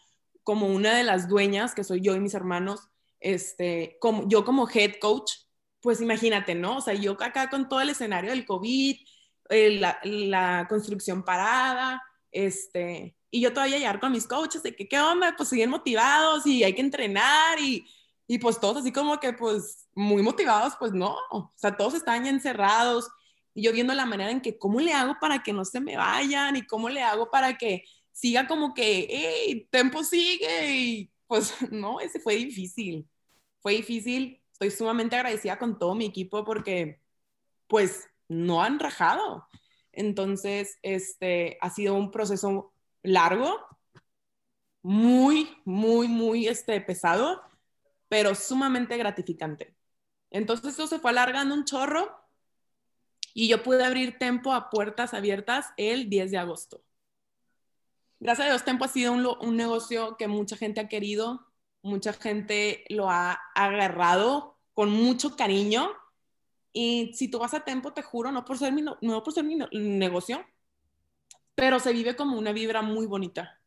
[0.44, 2.90] como una de las dueñas, que soy yo y mis hermanos,
[3.22, 5.32] este, como, yo como head coach,
[5.80, 6.78] pues imagínate, ¿no?
[6.78, 8.98] O sea, yo acá con todo el escenario del COVID,
[9.50, 15.00] eh, la, construcción parada, este, y yo todavía llegar con mis coaches de que, ¿qué
[15.00, 15.36] onda?
[15.38, 17.86] Pues siguen motivados y hay que entrenar y,
[18.28, 22.26] y pues todos así como que, pues, muy motivados, pues no, o sea, todos estaban
[22.26, 23.08] ya encerrados
[23.54, 25.98] y yo viendo la manera en que, ¿cómo le hago para que no se me
[25.98, 26.56] vayan?
[26.56, 32.00] Y cómo le hago para que siga como que, hey, tiempo sigue y pues no,
[32.00, 33.08] ese fue difícil,
[33.62, 37.02] fue difícil estoy sumamente agradecida con todo mi equipo porque
[37.66, 39.48] pues no han rajado.
[39.92, 42.72] Entonces, este ha sido un proceso
[43.02, 43.60] largo,
[44.84, 47.42] muy, muy, muy este, pesado,
[48.08, 49.76] pero sumamente gratificante.
[50.30, 52.16] Entonces, esto se fue alargando un chorro
[53.34, 56.84] y yo pude abrir Tempo a puertas abiertas el 10 de agosto.
[58.20, 61.51] Gracias a Dios, Tempo ha sido un negocio que mucha gente ha querido,
[61.84, 65.92] mucha gente lo ha agarrado con mucho cariño.
[66.74, 69.44] Y si tú vas a tiempo, te juro, no por ser mi, no por ser
[69.44, 70.46] mi negocio,
[71.56, 73.60] pero se vive como una vibra muy bonita.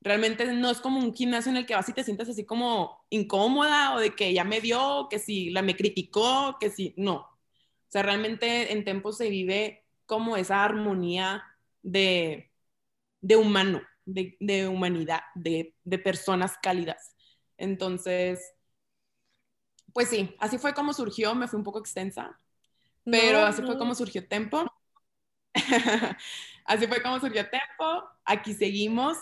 [0.00, 3.04] Realmente no es como un gimnasio en el que vas y te sientes así como
[3.10, 7.16] incómoda o de que ya me vio, que si la me criticó, que si no.
[7.16, 11.44] O sea, realmente en Tempo se vive como esa armonía
[11.82, 12.50] de,
[13.20, 17.14] de humano, de, humanidad, de personas cálidas.
[17.56, 18.54] Entonces,
[19.92, 22.38] pues sí, así fue como surgió, me fui un poco extensa,
[23.04, 24.64] pero así fue como surgió Tempo.
[26.64, 29.18] así fue como surgió Tempo, aquí seguimos,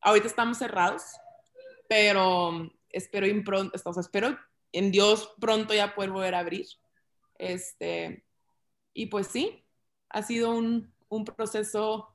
[0.00, 1.02] ahorita estamos cerrados,
[1.88, 4.38] pero espero, pronto, o sea, espero
[4.72, 6.66] en Dios pronto ya poder volver a abrir.
[7.38, 8.24] Este,
[8.94, 9.64] y pues sí,
[10.08, 12.14] ha sido un, un proceso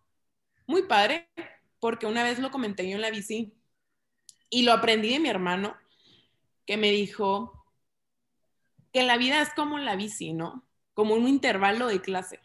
[0.68, 1.28] muy padre,
[1.80, 3.54] porque una vez lo comenté yo en la bici
[4.52, 5.76] y lo aprendí de mi hermano,
[6.68, 7.66] que me dijo
[8.94, 10.68] que la vida es como la bici, ¿no?
[10.94, 12.40] Como un intervalo de clase.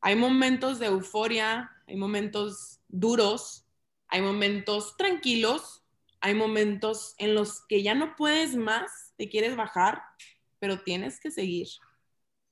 [0.00, 3.64] Hay momentos de euforia, hay momentos duros,
[4.08, 5.84] hay momentos tranquilos,
[6.20, 10.02] hay momentos en los que ya no puedes más, te quieres bajar,
[10.58, 11.68] pero tienes que seguir.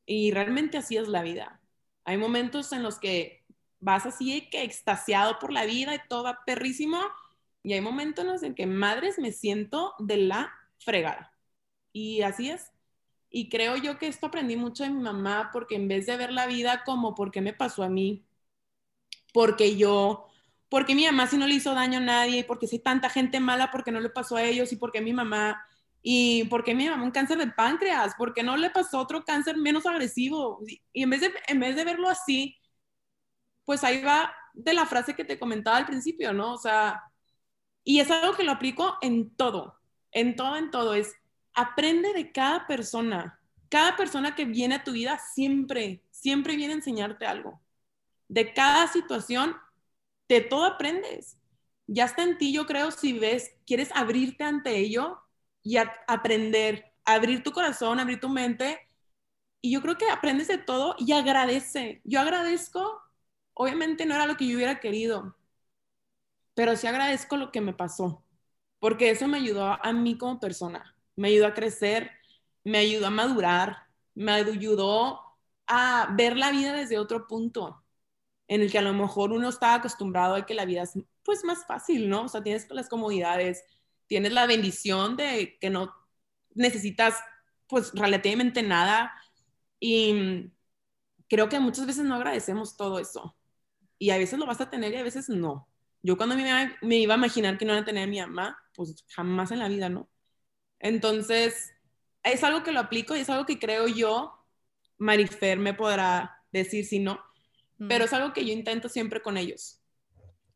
[0.07, 1.61] Y realmente así es la vida.
[2.05, 3.45] Hay momentos en los que
[3.81, 7.01] vas así que extasiado por la vida y todo perrísimo.
[7.67, 11.33] Y hay momentos en que madres me siento de la fregada.
[11.93, 12.71] Y así es.
[13.29, 16.33] Y creo yo que esto aprendí mucho de mi mamá porque en vez de ver
[16.33, 18.25] la vida como por qué me pasó a mí,
[19.33, 20.29] porque yo,
[20.69, 23.73] porque mi mamá si no le hizo daño a nadie, porque si tanta gente mala
[23.73, 25.61] porque no le pasó a ellos y porque mi mamá
[26.03, 29.87] y porque mi mamá un cáncer de páncreas, porque no le pasó otro cáncer menos
[29.87, 30.61] agresivo.
[30.93, 32.57] Y en vez de, en vez de verlo así,
[33.65, 36.55] pues ahí va de la frase que te comentaba al principio, ¿no?
[36.55, 37.03] O sea,
[37.89, 39.79] y es algo que lo aplico en todo,
[40.11, 40.95] en todo, en todo.
[40.95, 41.15] Es
[41.55, 43.41] aprende de cada persona.
[43.69, 47.61] Cada persona que viene a tu vida siempre, siempre viene a enseñarte algo.
[48.27, 49.55] De cada situación,
[50.29, 51.39] de todo aprendes.
[51.87, 55.21] Ya está en ti, yo creo, si ves, quieres abrirte ante ello
[55.63, 58.81] y aprender, abrir tu corazón, abrir tu mente.
[59.61, 62.01] Y yo creo que aprendes de todo y agradece.
[62.03, 63.01] Yo agradezco,
[63.55, 65.36] obviamente no era lo que yo hubiera querido,
[66.57, 68.25] pero sí agradezco lo que me pasó,
[68.81, 72.11] porque eso me ayudó a mí como persona me ayudó a crecer,
[72.65, 73.79] me ayudó a madurar,
[74.15, 75.21] me ayudó
[75.67, 77.83] a ver la vida desde otro punto,
[78.49, 81.45] en el que a lo mejor uno estaba acostumbrado a que la vida es pues
[81.45, 82.25] más fácil, ¿no?
[82.25, 83.65] O sea, tienes las comodidades,
[84.07, 85.95] tienes la bendición de que no
[86.55, 87.17] necesitas
[87.69, 89.13] pues relativamente nada
[89.81, 90.53] y
[91.29, 93.37] creo que muchas veces no agradecemos todo eso
[93.99, 95.69] y a veces lo vas a tener y a veces no.
[96.07, 98.57] Yo cuando me, me iba a imaginar que no iba a tener a mi mamá,
[98.77, 100.09] pues jamás en la vida, ¿no?
[100.79, 101.75] Entonces,
[102.23, 104.33] es algo que lo aplico y es algo que creo yo,
[104.99, 107.19] Marifer me podrá decir si no,
[107.79, 107.89] mm.
[107.89, 109.81] pero es algo que yo intento siempre con ellos.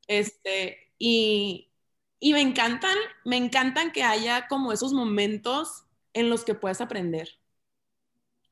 [0.07, 1.73] Este, y,
[2.21, 5.83] y me encantan, me encantan que haya como esos momentos
[6.13, 7.41] en los que puedes aprender.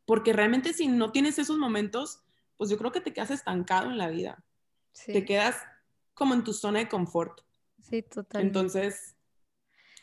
[0.04, 2.24] Porque realmente si no tienes esos momentos,
[2.56, 4.42] pues yo creo que te quedas estancado en la vida.
[5.06, 5.62] Te quedas
[6.18, 7.40] como en tu zona de confort.
[7.80, 8.58] Sí, totalmente.
[8.58, 9.16] Entonces,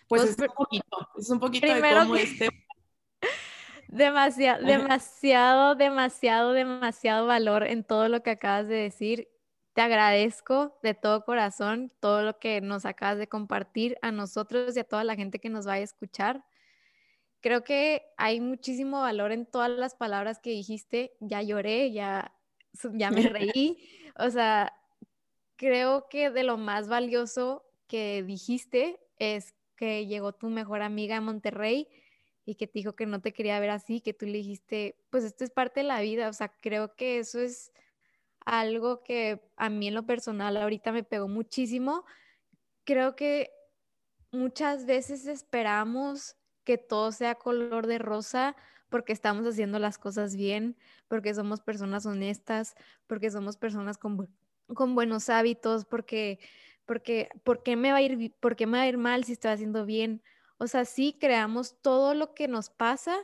[0.07, 2.49] pues, pues, es un poquito, es un poquito de cómo este...
[3.87, 9.29] Demasiado, demasiado, demasiado, demasiado valor en todo lo que acabas de decir.
[9.73, 14.79] Te agradezco de todo corazón todo lo que nos acabas de compartir a nosotros y
[14.79, 16.43] a toda la gente que nos vaya a escuchar.
[17.41, 21.15] Creo que hay muchísimo valor en todas las palabras que dijiste.
[21.19, 22.33] Ya lloré, ya,
[22.93, 23.77] ya me reí.
[24.17, 24.73] O sea,
[25.55, 31.21] creo que de lo más valioso que dijiste es que llegó tu mejor amiga a
[31.21, 31.87] Monterrey
[32.45, 35.23] y que te dijo que no te quería ver así, que tú le dijiste, pues
[35.23, 37.71] esto es parte de la vida, o sea, creo que eso es
[38.45, 42.05] algo que a mí en lo personal ahorita me pegó muchísimo.
[42.83, 43.51] Creo que
[44.31, 48.55] muchas veces esperamos que todo sea color de rosa
[48.89, 52.75] porque estamos haciendo las cosas bien, porque somos personas honestas,
[53.07, 54.29] porque somos personas con,
[54.73, 56.39] con buenos hábitos, porque
[56.85, 59.33] porque ¿por qué me va a ir, por qué me va a ir mal si
[59.33, 60.21] estoy haciendo bien?
[60.57, 63.17] O sea, sí creamos todo lo que nos pasa,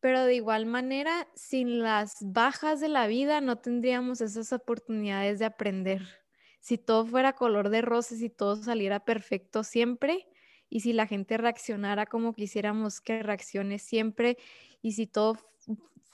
[0.00, 5.44] pero de igual manera, sin las bajas de la vida no tendríamos esas oportunidades de
[5.44, 6.02] aprender.
[6.60, 10.28] Si todo fuera color de rosa, si todo saliera perfecto siempre,
[10.68, 14.38] y si la gente reaccionara como quisiéramos que reaccione siempre,
[14.80, 15.36] y si todo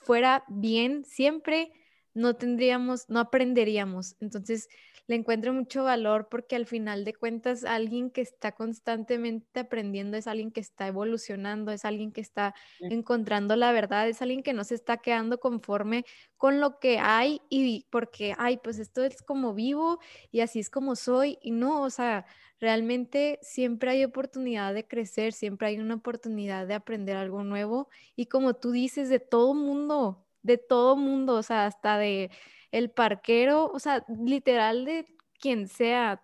[0.02, 1.70] fuera bien siempre,
[2.14, 4.16] no tendríamos, no aprenderíamos.
[4.20, 4.68] Entonces,
[5.08, 10.26] le encuentro mucho valor porque al final de cuentas alguien que está constantemente aprendiendo es
[10.26, 14.64] alguien que está evolucionando, es alguien que está encontrando la verdad, es alguien que no
[14.64, 16.04] se está quedando conforme
[16.36, 19.98] con lo que hay y porque, ay, pues esto es como vivo
[20.30, 22.26] y así es como soy y no, o sea,
[22.60, 27.88] realmente siempre hay oportunidad de crecer, siempre hay una oportunidad de aprender algo nuevo.
[28.16, 32.30] Y como tú dices, de todo mundo, de todo mundo, o sea, hasta de
[32.72, 35.06] el parquero, o sea, literal de
[35.40, 36.22] quien sea,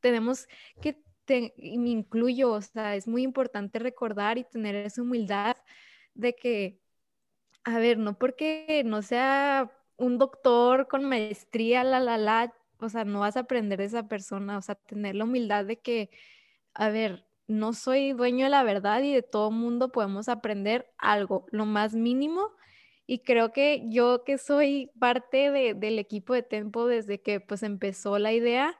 [0.00, 0.46] tenemos
[0.80, 1.02] que,
[1.56, 5.56] y me incluyo, o sea, es muy importante recordar y tener esa humildad
[6.14, 6.78] de que,
[7.64, 13.04] a ver, no porque no sea un doctor con maestría, la, la, la, o sea,
[13.04, 16.10] no vas a aprender de esa persona, o sea, tener la humildad de que,
[16.74, 21.46] a ver, no soy dueño de la verdad y de todo mundo podemos aprender algo,
[21.50, 22.52] lo más mínimo
[23.06, 27.62] y creo que yo que soy parte de, del equipo de Tempo desde que pues
[27.62, 28.78] empezó la idea,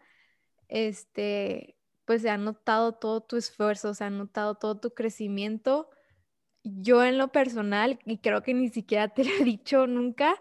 [0.69, 5.91] este, pues se ha notado todo tu esfuerzo, se ha notado todo tu crecimiento.
[6.65, 10.41] Yo en lo personal, y creo que ni siquiera te lo he dicho nunca,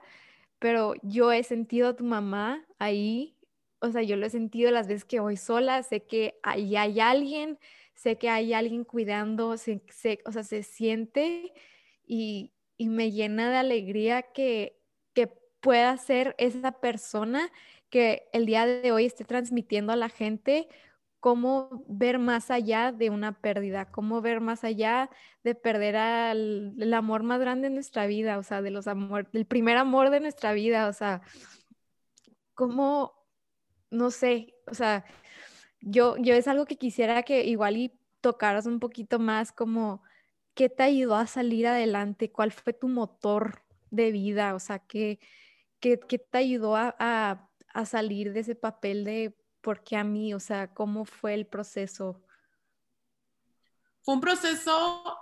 [0.60, 3.38] pero yo he sentido a tu mamá ahí,
[3.80, 7.02] o sea, yo lo he sentido las veces que voy sola, sé que ahí hay
[7.02, 7.60] alguien,
[7.96, 9.82] sé que hay alguien cuidando, sé,
[10.26, 11.54] o sea, se siente
[12.06, 12.54] y,
[12.84, 14.78] y me llena de alegría que,
[15.14, 15.28] que
[15.62, 17.50] pueda ser esa persona
[17.90, 20.68] que el día de hoy esté transmitiendo a la gente
[21.22, 25.10] cómo ver más allá de una pérdida, cómo ver más allá
[25.46, 29.32] de perder al, el amor más grande de nuestra vida, o sea, de los amor,
[29.32, 31.22] del primer amor de nuestra vida, o sea,
[32.54, 33.14] cómo,
[33.92, 35.06] no sé, o sea,
[35.80, 40.04] yo, yo es algo que quisiera que igual y tocaras un poquito más como
[40.54, 45.20] qué te ayudó a salir adelante, cuál fue tu motor de vida, o sea, qué,
[45.80, 50.34] qué, qué te ayudó a a salir de ese papel de por qué a mí,
[50.34, 52.22] o sea, cómo fue el proceso.
[54.02, 55.18] Fue un proceso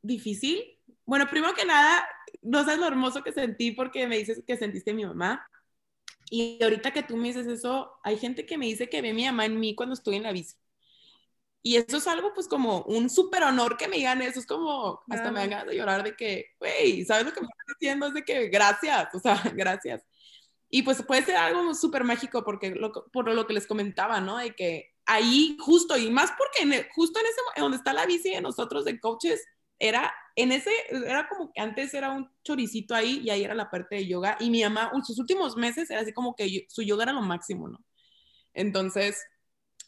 [0.00, 0.62] difícil.
[1.04, 2.06] Bueno, primero que nada,
[2.40, 5.46] no sabes lo hermoso que sentí porque me dices que sentiste a mi mamá.
[6.30, 9.14] Y ahorita que tú me dices eso, hay gente que me dice que ve a
[9.14, 10.56] mi mamá en mí cuando estoy en la bici.
[11.62, 14.40] Y eso es algo, pues, como un súper honor que me digan eso.
[14.40, 17.46] Es como, hasta me dan ganas de llorar de que, güey, ¿sabes lo que me
[17.46, 18.06] estás diciendo?
[18.06, 20.02] Es de que, gracias, o sea, gracias.
[20.68, 22.74] Y pues puede ser algo súper mágico porque
[23.12, 24.38] por lo que les comentaba, ¿no?
[24.38, 28.30] De que ahí justo, y más porque en justo en ese, donde está la bici
[28.30, 29.44] de nosotros de coaches,
[29.78, 33.70] era en ese, era como que antes era un choricito ahí y ahí era la
[33.70, 34.36] parte de yoga.
[34.40, 37.22] Y mi mamá, en sus últimos meses era así como que su yoga era lo
[37.22, 37.84] máximo, ¿no?
[38.54, 39.22] Entonces,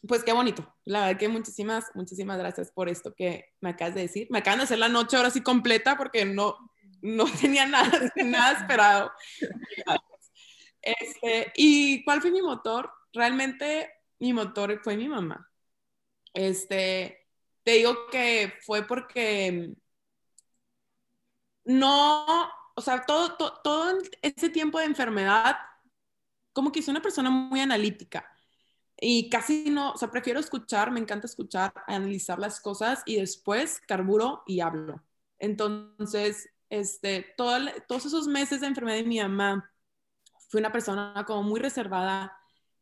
[0.07, 0.73] pues qué bonito.
[0.85, 4.27] La verdad que muchísimas, muchísimas gracias por esto que me acabas de decir.
[4.29, 6.57] Me acaban de hacer la noche ahora sí completa porque no,
[7.01, 9.11] no tenía nada, nada esperado.
[10.81, 12.91] Este, ¿Y cuál fue mi motor?
[13.13, 15.49] Realmente mi motor fue mi mamá.
[16.33, 17.27] Este,
[17.63, 19.73] te digo que fue porque
[21.63, 25.57] no, o sea, todo, todo, ese tiempo de enfermedad,
[26.53, 28.34] como que soy una persona muy analítica
[28.99, 33.81] y casi no, o sea, prefiero escuchar, me encanta escuchar, analizar las cosas y después
[33.87, 35.03] carburo y hablo.
[35.37, 39.71] Entonces, este, todos esos meses de enfermedad de mi mamá,
[40.47, 42.37] fui una persona como muy reservada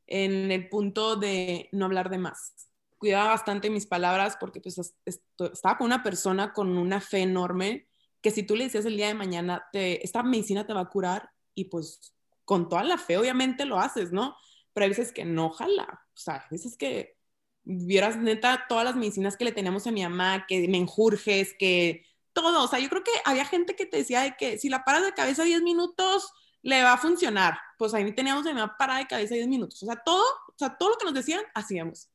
[0.05, 2.53] en el punto de no hablar de más.
[2.97, 7.87] Cuidaba bastante mis palabras porque pues estaba con una persona con una fe enorme
[8.21, 10.89] que si tú le decías el día de mañana, te, esta medicina te va a
[10.89, 12.13] curar y pues
[12.45, 14.35] con toda la fe obviamente lo haces, ¿no?
[14.73, 17.17] Pero hay veces que no jala, o sea, hay veces que
[17.63, 22.05] vieras neta todas las medicinas que le teníamos a mi mamá, que me enjurjes, que
[22.33, 24.83] todo, o sea, yo creo que había gente que te decía de que si la
[24.83, 26.31] paras de cabeza 10 minutos,
[26.63, 27.59] le va a funcionar.
[27.77, 29.81] Pues ahí teníamos de una parada de cabeza 10 minutos.
[29.83, 32.09] O sea, todo, o sea, todo lo que nos decían, hacíamos.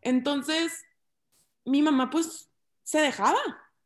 [0.00, 0.72] Entonces,
[1.64, 2.50] mi mamá pues
[2.82, 3.38] se dejaba.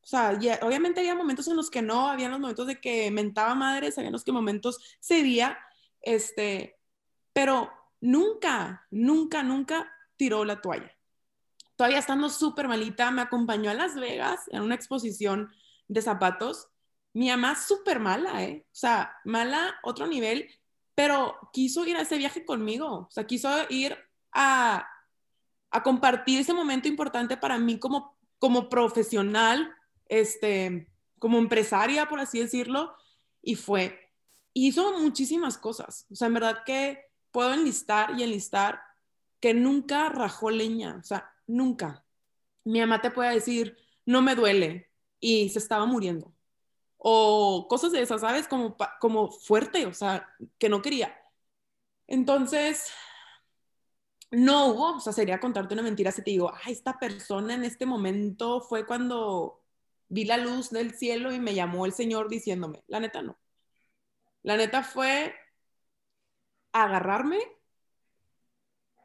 [0.03, 3.55] O sea, obviamente había momentos en los que no, había los momentos de que mentaba
[3.55, 5.59] madres, había los que momentos cedía,
[6.01, 6.79] este,
[7.33, 7.71] pero
[8.01, 10.95] nunca, nunca, nunca tiró la toalla.
[11.77, 15.51] Todavía estando súper malita, me acompañó a Las Vegas en una exposición
[15.89, 16.71] de zapatos
[17.13, 18.65] mi mamá súper mala, ¿eh?
[18.67, 20.49] O sea, mala, otro nivel,
[20.95, 23.97] pero quiso ir a ese viaje conmigo, o sea, quiso ir
[24.33, 24.87] a,
[25.71, 29.75] a compartir ese momento importante para mí como, como profesional,
[30.07, 30.89] este,
[31.19, 32.95] como empresaria, por así decirlo,
[33.43, 33.99] y fue.
[34.53, 38.81] Hizo muchísimas cosas, o sea, en verdad que puedo enlistar y enlistar
[39.41, 42.05] que nunca rajó leña, o sea, nunca.
[42.65, 43.77] Mi mamá te puede decir,
[44.07, 46.35] no me duele, y se estaba muriendo
[47.03, 48.47] o cosas de esas, ¿sabes?
[48.49, 50.29] Como, como fuerte, o sea,
[50.59, 51.17] que no quería.
[52.07, 52.91] Entonces,
[54.31, 57.65] no hubo, o sea, sería contarte una mentira si te digo, ah, esta persona en
[57.65, 59.63] este momento fue cuando
[60.09, 63.39] vi la luz del cielo y me llamó el Señor diciéndome, la neta no.
[64.43, 65.35] La neta fue
[66.73, 67.39] agarrarme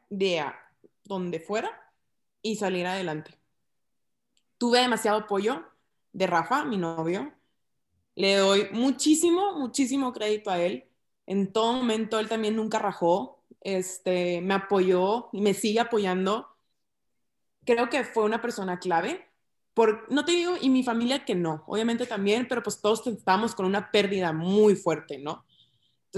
[0.09, 0.43] de
[1.03, 1.71] donde fuera
[2.41, 3.39] y salir adelante.
[4.57, 5.65] Tuve demasiado apoyo
[6.13, 7.33] de Rafa, mi novio,
[8.15, 10.85] le doy muchísimo, muchísimo crédito a él.
[11.25, 16.47] En todo momento él también nunca rajó, este, me apoyó y me sigue apoyando.
[17.65, 19.27] Creo que fue una persona clave.
[19.73, 23.55] Por, no te digo, y mi familia que no, obviamente también, pero pues todos estábamos
[23.55, 25.45] con una pérdida muy fuerte, ¿no?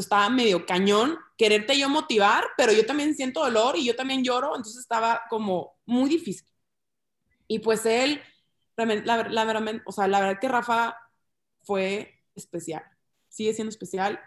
[0.01, 4.55] Estaba medio cañón, quererte yo motivar, pero yo también siento dolor y yo también lloro,
[4.55, 6.47] entonces estaba como muy difícil.
[7.47, 8.21] Y pues él,
[8.75, 10.97] la, la, la, o sea, la verdad que Rafa
[11.63, 12.83] fue especial.
[13.29, 14.19] Sigue siendo especial.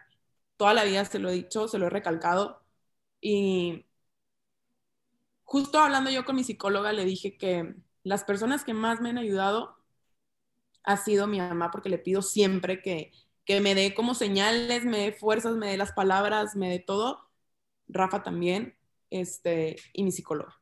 [0.57, 2.63] Toda la vida se lo he dicho, se lo he recalcado.
[3.21, 3.87] Y
[5.45, 9.19] justo hablando yo con mi psicóloga, le dije que las personas que más me han
[9.19, 9.77] ayudado
[10.85, 13.13] ha sido mi mamá, porque le pido siempre que,
[13.51, 17.29] que me dé como señales, me dé fuerzas, me dé las palabras, me dé todo.
[17.89, 18.77] Rafa también,
[19.11, 20.61] este, y mi psicóloga.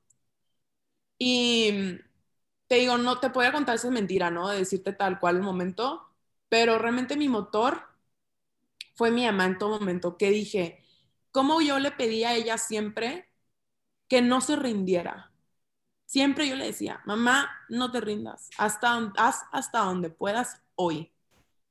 [1.19, 1.99] Y
[2.69, 4.49] te digo, no te podía contar esa mentira, ¿no?
[4.49, 6.09] De decirte tal cual el momento,
[6.49, 7.83] pero realmente mi motor
[8.95, 10.85] fue mi mamá en todo momento, que dije,
[11.31, 13.29] ¿cómo yo le pedí a ella siempre
[14.09, 15.33] que no se rindiera?
[16.07, 21.13] Siempre yo le decía, mamá, no te rindas, hasta, haz hasta donde puedas hoy.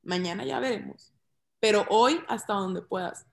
[0.08, 1.14] Mañana ya veremos,
[1.62, 3.28] pero hoy hasta donde puedas.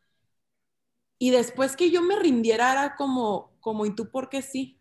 [1.18, 4.78] Y después que yo me rindiera era como, como, ¿y tú por qué sí?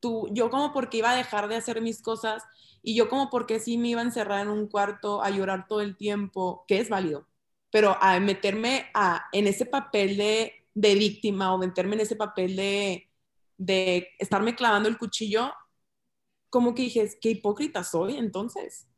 [0.00, 2.44] Tú, yo como porque iba a dejar de hacer mis cosas
[2.82, 5.80] y yo como porque sí me iba a encerrar en un cuarto a llorar todo
[5.82, 7.28] el tiempo, que es válido,
[7.70, 12.56] pero a meterme a, en ese papel de, de víctima o meterme en ese papel
[12.56, 13.10] de,
[13.58, 15.52] de estarme clavando el cuchillo,
[16.50, 18.88] como que dije, qué hipócrita soy entonces.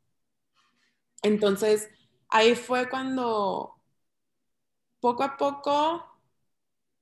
[1.23, 1.89] Entonces,
[2.29, 3.75] ahí fue cuando
[4.99, 6.05] poco a poco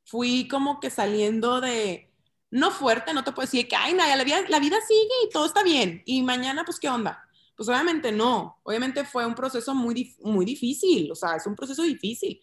[0.06, 2.12] fui como que saliendo de,
[2.52, 5.30] no fuerte, no te puedo decir que, ay, nada, la vida, la vida sigue y
[5.30, 6.04] todo está bien.
[6.06, 7.24] Y mañana, pues, ¿qué onda?
[7.56, 11.84] Pues obviamente no, obviamente fue un proceso muy, muy difícil, o sea, es un proceso
[11.84, 12.42] difícil,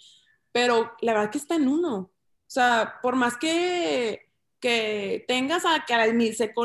[0.53, 1.97] pero la verdad que está en uno.
[1.99, 5.85] O sea, por más que, que tengas a,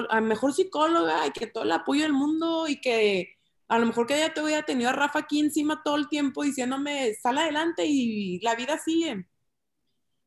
[0.10, 3.38] a, mejor psicóloga y que todo el apoyo del mundo y que
[3.68, 6.44] a lo mejor que ya te hubiera tenido a Rafa aquí encima todo el tiempo
[6.44, 9.28] diciéndome, sal adelante y la vida sigue.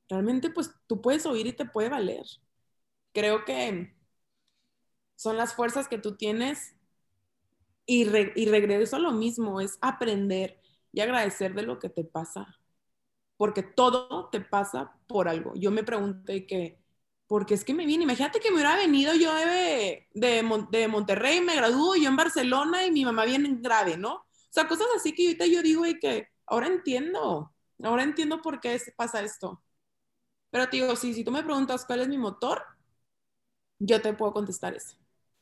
[0.09, 2.25] Realmente, pues tú puedes oír y te puede valer.
[3.13, 3.95] Creo que
[5.17, 6.77] son las fuerzas que tú tienes
[7.87, 10.61] y, regreso a lo mismo, es aprender
[10.93, 12.59] y agradecer de lo que te pasa,
[13.37, 15.55] porque todo te pasa por algo.
[15.57, 16.81] Yo me pregunté que,
[17.27, 21.57] porque es que me viene, imagínate que me hubiera venido yo de, de, Monterrey, me
[21.57, 24.15] graduó yo en Barcelona y mi mamá viene grave, ¿no?
[24.15, 27.53] O sea, cosas así que ahorita yo digo y que ahora entiendo,
[27.83, 29.63] ahora entiendo por qué pasa esto.
[30.51, 32.63] Pero te digo, sí, si tú me preguntas cuál es mi motor,
[33.79, 34.97] yo te puedo contestar eso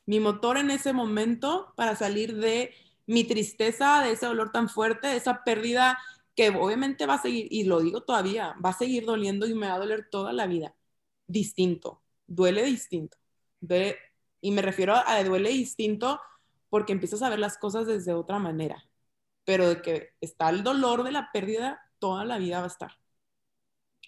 [0.06, 2.74] mi motor en ese momento para salir de
[3.06, 5.98] mi tristeza, de ese dolor tan fuerte, de esa pérdida
[6.36, 9.68] que obviamente va a seguir, y lo digo todavía, va a seguir doliendo y me
[9.68, 10.74] va a doler toda la vida.
[11.34, 13.18] Distinto, duele distinto.
[14.40, 16.20] y me refiero a duele distinto
[16.70, 18.88] porque empiezas a ver las cosas desde otra manera.
[19.44, 22.92] Pero de que está el dolor de la pérdida, toda la vida va a estar.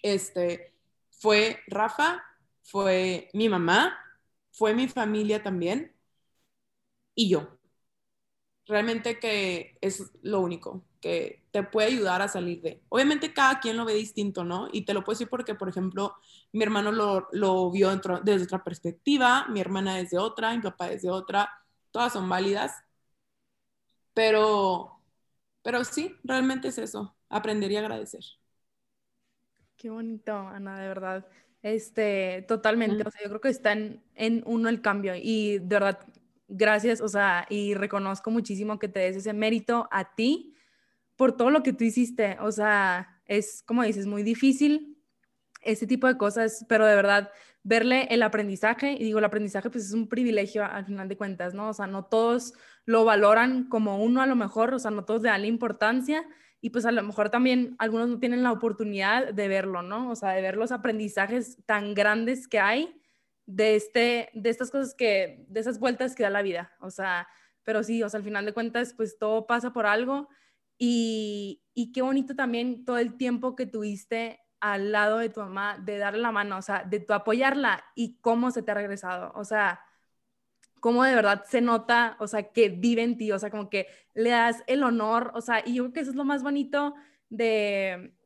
[0.01, 0.73] Este,
[1.11, 2.23] fue Rafa,
[2.63, 3.97] fue mi mamá,
[4.51, 5.93] fue mi familia también
[7.15, 7.56] y yo.
[8.67, 12.83] Realmente que es lo único que te puede ayudar a salir de.
[12.89, 14.67] Obviamente cada quien lo ve distinto, ¿no?
[14.71, 16.15] Y te lo puedo decir porque, por ejemplo,
[16.51, 17.89] mi hermano lo, lo vio
[18.23, 21.49] desde otra perspectiva, mi hermana desde otra, mi papá desde otra,
[21.91, 22.73] todas son válidas.
[24.13, 24.99] Pero,
[25.61, 28.23] pero sí, realmente es eso, aprender y agradecer.
[29.77, 31.27] Qué bonito, Ana, de verdad.
[31.61, 35.65] Este, totalmente, o sea, yo creo que está en, en, uno el cambio y de
[35.67, 35.99] verdad,
[36.47, 40.55] gracias, o sea, y reconozco muchísimo que te des ese mérito a ti
[41.15, 44.97] por todo lo que tú hiciste, o sea, es como dices, muy difícil
[45.61, 47.31] ese tipo de cosas, pero de verdad,
[47.63, 51.53] verle el aprendizaje, y digo, el aprendizaje pues es un privilegio al final de cuentas,
[51.53, 51.69] ¿no?
[51.69, 52.53] O sea, no todos
[52.85, 56.25] lo valoran como uno a lo mejor, o sea, no todos le dan la importancia,
[56.61, 60.09] y pues a lo mejor también algunos no tienen la oportunidad de verlo, ¿no?
[60.09, 63.01] O sea, de ver los aprendizajes tan grandes que hay
[63.47, 67.27] de, este, de estas cosas que, de esas vueltas que da la vida, o sea,
[67.63, 70.29] pero sí, o sea, al final de cuentas, pues todo pasa por algo
[70.77, 75.77] y, y qué bonito también todo el tiempo que tuviste al lado de tu mamá,
[75.79, 79.31] de darle la mano, o sea, de tu apoyarla y cómo se te ha regresado,
[79.35, 79.81] o sea,
[80.79, 83.87] cómo de verdad se nota, o sea, que vive en ti, o sea, como que
[84.13, 86.95] le das el honor, o sea, y yo creo que eso es lo más bonito
[87.29, 88.16] de,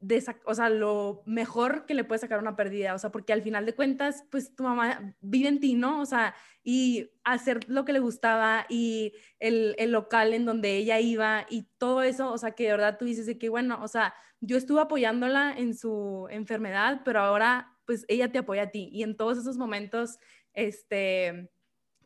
[0.00, 3.42] de o sea, lo mejor que le puede sacar una pérdida, o sea, porque al
[3.42, 6.00] final de cuentas, pues tu mamá vive en ti, ¿no?
[6.00, 11.00] O sea, y hacer lo que le gustaba y el, el local en donde ella
[11.00, 13.88] iba y todo eso, o sea, que de verdad tú dices de que, bueno, o
[13.88, 18.88] sea, yo estuve apoyándola en su enfermedad, pero ahora, pues ella te apoya a ti
[18.92, 20.18] y en todos esos momentos,
[20.54, 21.50] este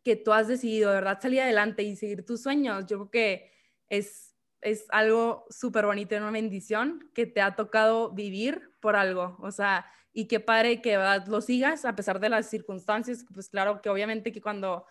[0.04, 3.50] que tú has decidido de verdad salir adelante y seguir tus sueños, yo creo que
[3.90, 4.27] es,
[4.60, 9.50] es algo súper bonito y una bendición que te ha tocado vivir por algo, o
[9.50, 13.88] sea, y qué padre que lo sigas a pesar de las circunstancias, pues claro que
[13.88, 14.84] obviamente que cuando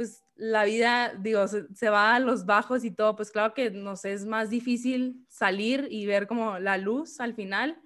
[0.00, 4.06] pues la vida, digo, se, va a los bajos y todo, pues claro que nos
[4.06, 7.78] es más difícil salir y ver como la luz al final,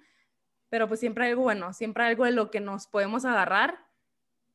[0.69, 3.77] pero pues siempre hay algo bueno, siempre algo de lo que nos podemos agarrar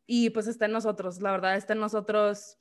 [0.07, 2.57] y pues está en nosotros, la verdad, está en nosotros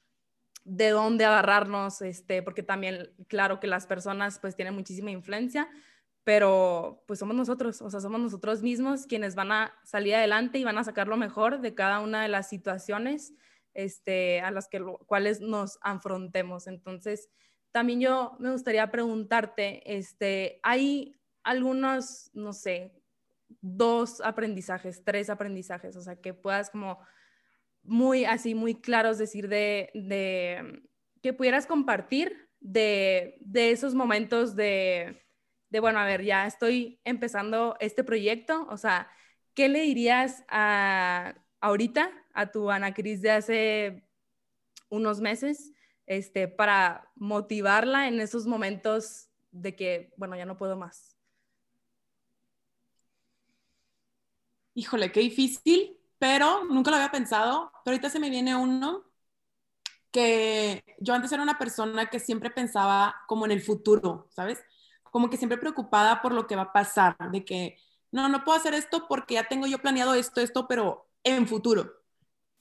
[0.63, 5.67] de dónde agarrarnos, este, porque también, claro que las personas pues tienen muchísima influencia,
[6.23, 10.63] pero pues somos nosotros, o sea, somos nosotros mismos quienes van a salir adelante y
[10.63, 13.33] van a sacar lo mejor de cada una de las situaciones
[13.73, 16.67] este, a las que, cuales nos afrontemos.
[16.67, 17.29] Entonces,
[17.71, 22.93] también yo me gustaría preguntarte, este, ¿hay algunos, no sé,
[23.61, 26.99] dos aprendizajes, tres aprendizajes, o sea, que puedas como
[27.83, 30.83] muy así, muy claros decir de, de
[31.21, 35.23] que pudieras compartir de, de esos momentos de,
[35.79, 39.09] bueno, a ver, ya estoy empezando este proyecto, o sea,
[39.53, 44.07] ¿qué le dirías a ahorita a tu Ana Cris de hace
[44.89, 45.73] unos meses
[46.05, 51.17] este, para motivarla en esos momentos de que, bueno, ya no puedo más?
[54.73, 57.71] Híjole, qué difícil, pero nunca lo había pensado.
[57.83, 59.05] Pero ahorita se me viene uno
[60.11, 64.59] que yo antes era una persona que siempre pensaba como en el futuro, ¿sabes?
[65.11, 67.77] Como que siempre preocupada por lo que va a pasar, de que
[68.11, 71.93] no, no puedo hacer esto porque ya tengo yo planeado esto, esto, pero en futuro.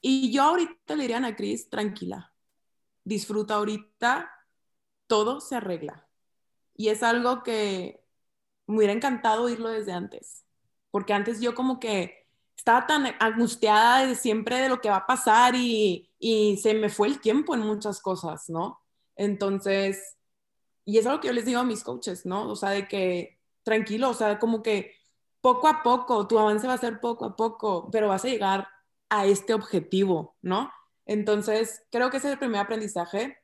[0.01, 2.33] Y yo ahorita le diría a Ana Cris, tranquila,
[3.05, 4.31] disfruta ahorita,
[5.07, 6.09] todo se arregla.
[6.77, 8.05] Y es algo que
[8.67, 10.45] me hubiera encantado oírlo desde antes,
[10.91, 12.28] porque antes yo como que
[12.59, 16.05] estaba tan angustiada de siempre de lo que va a pasar y,
[16.61, 18.83] se me fue el tiempo en muchas cosas, ¿no?
[19.17, 20.17] Entonces,
[20.85, 22.49] y es algo que yo les digo a mis coaches, ¿no?
[22.51, 24.95] O sea, de que tranquilo, o sea, como que
[25.41, 28.69] poco a poco, tu avance va a ser poco a poco, pero vas a llegar
[29.09, 30.73] a este objetivo, ¿no?
[31.07, 33.39] Entonces, creo que ese es el primer aprendizaje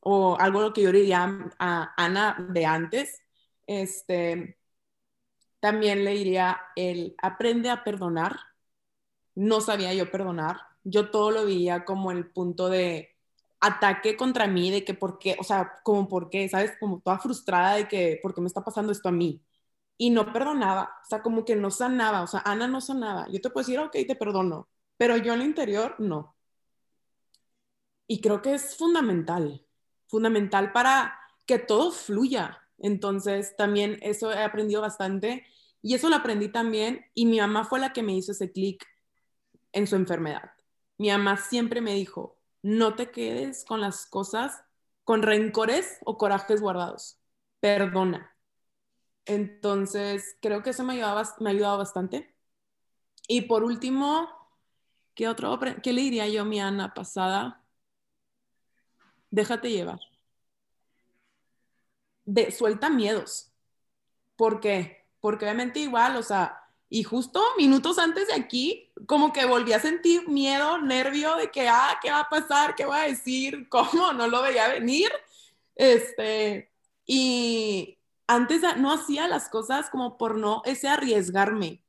[0.00, 3.22] o algo lo que yo diría a Ana de antes.
[3.66, 4.59] Este,
[5.60, 8.38] también le diría el aprende a perdonar.
[9.34, 10.58] No sabía yo perdonar.
[10.84, 13.16] Yo todo lo veía como el punto de
[13.60, 16.72] ataque contra mí, de que por qué, o sea, como por qué, ¿sabes?
[16.80, 19.42] Como toda frustrada de que, ¿por qué me está pasando esto a mí?
[19.98, 23.28] Y no perdonaba, o sea, como que no sanaba, o sea, Ana no sanaba.
[23.30, 26.36] Yo te puedo decir, ok, te perdono, pero yo en el interior no.
[28.06, 29.64] Y creo que es fundamental,
[30.08, 32.60] fundamental para que todo fluya.
[32.80, 35.44] Entonces, también eso he aprendido bastante
[35.82, 38.86] y eso lo aprendí también y mi mamá fue la que me hizo ese clic
[39.72, 40.50] en su enfermedad.
[40.98, 44.62] Mi mamá siempre me dijo, no te quedes con las cosas
[45.04, 47.18] con rencores o corajes guardados.
[47.60, 48.36] Perdona.
[49.26, 52.34] Entonces, creo que eso me, ayudaba, ha ayudado bastante.
[53.28, 54.28] Y por último,
[55.14, 57.64] ¿qué, otro, ¿qué le diría yo a mi Ana pasada?
[59.30, 60.00] Déjate llevar.
[62.32, 63.52] De, suelta miedos.
[64.36, 65.06] ¿Por qué?
[65.20, 69.80] Porque obviamente igual, o sea, y justo minutos antes de aquí, como que volví a
[69.80, 72.74] sentir miedo, nervio de que, ah, ¿qué va a pasar?
[72.74, 73.68] ¿Qué voy a decir?
[73.70, 74.12] ¿Cómo?
[74.12, 75.10] No lo veía venir.
[75.76, 76.70] Este,
[77.06, 81.82] y antes no hacía las cosas como por no ese arriesgarme.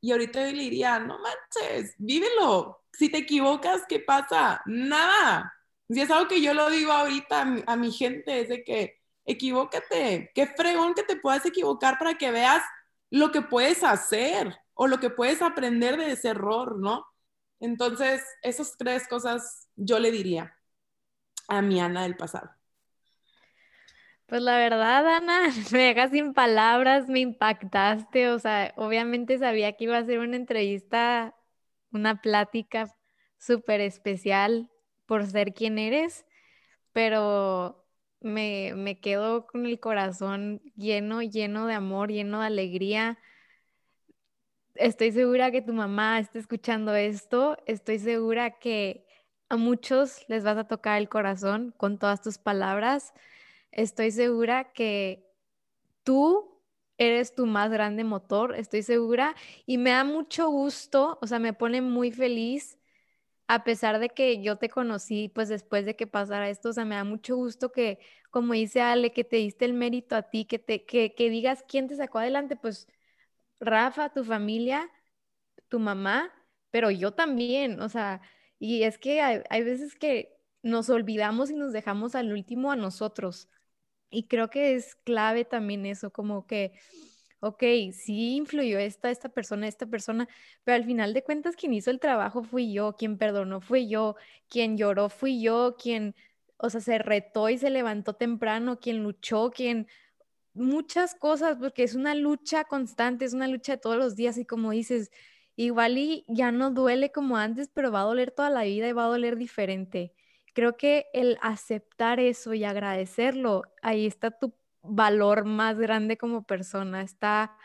[0.00, 2.84] Y ahorita yo le diría, no manches, vívelo.
[2.92, 4.62] Si te equivocas, ¿qué pasa?
[4.66, 5.54] Nada.
[5.88, 8.99] Si es algo que yo lo digo ahorita a mi, gente, es de que
[9.30, 10.30] equivócate.
[10.34, 12.62] Qué fregón que te puedas equivocar para que veas
[13.10, 17.04] lo que puedes hacer o lo que puedes aprender de ese error, ¿no?
[17.60, 20.56] Entonces, esas tres cosas yo le diría
[21.48, 22.50] a mi Ana del pasado.
[24.26, 29.84] Pues la verdad, Ana, me dejas sin palabras, me impactaste, o sea, obviamente sabía que
[29.84, 31.34] iba a ser una entrevista,
[31.90, 32.94] una plática
[33.38, 34.70] súper especial
[35.06, 36.24] por ser quien eres,
[36.92, 37.84] pero
[38.20, 43.18] me, quedo con el corazón lleno, lleno de amor, lleno de alegría.
[44.74, 49.06] Estoy segura que tu mamá está escuchando esto, estoy segura que
[49.48, 53.12] a muchos les vas a tocar el corazón con todas tus palabras.
[53.72, 55.26] Estoy segura que
[56.04, 56.50] tú
[56.98, 59.34] eres tu más grande motor, estoy segura,
[59.66, 62.78] y me da mucho gusto, o sea, me pone muy feliz,
[63.52, 66.84] a pesar de que yo te conocí, pues después de que pasara esto, o sea,
[66.84, 67.98] me da mucho gusto que,
[68.30, 71.64] como dice Ale, que te diste el mérito a ti, que, te, que, que digas
[71.66, 72.86] quién te sacó adelante, pues
[73.58, 74.88] Rafa, tu familia,
[75.68, 76.32] tu mamá,
[76.70, 78.20] pero yo también, o sea,
[78.60, 82.76] y es que hay, hay veces que nos olvidamos y nos dejamos al último a
[82.76, 83.48] nosotros.
[84.10, 86.72] Y creo que es clave también eso, como que,
[87.40, 87.62] ok,
[87.92, 90.28] sí influyó esta, esta persona, esta persona,
[90.64, 94.16] pero al final de cuentas quien hizo el trabajo fui yo, quien perdonó fui yo,
[94.48, 96.14] quien lloró fui yo, quien,
[96.58, 99.88] o sea, se retó y se levantó temprano, quien luchó, quien,
[100.54, 104.44] muchas cosas, porque es una lucha constante, es una lucha de todos los días y
[104.44, 105.10] como dices,
[105.56, 108.92] igual y ya no duele como antes, pero va a doler toda la vida y
[108.92, 110.12] va a doler diferente.
[110.54, 117.02] Creo que el aceptar eso y agradecerlo, ahí está tu valor más grande como persona.
[117.02, 117.56] Está,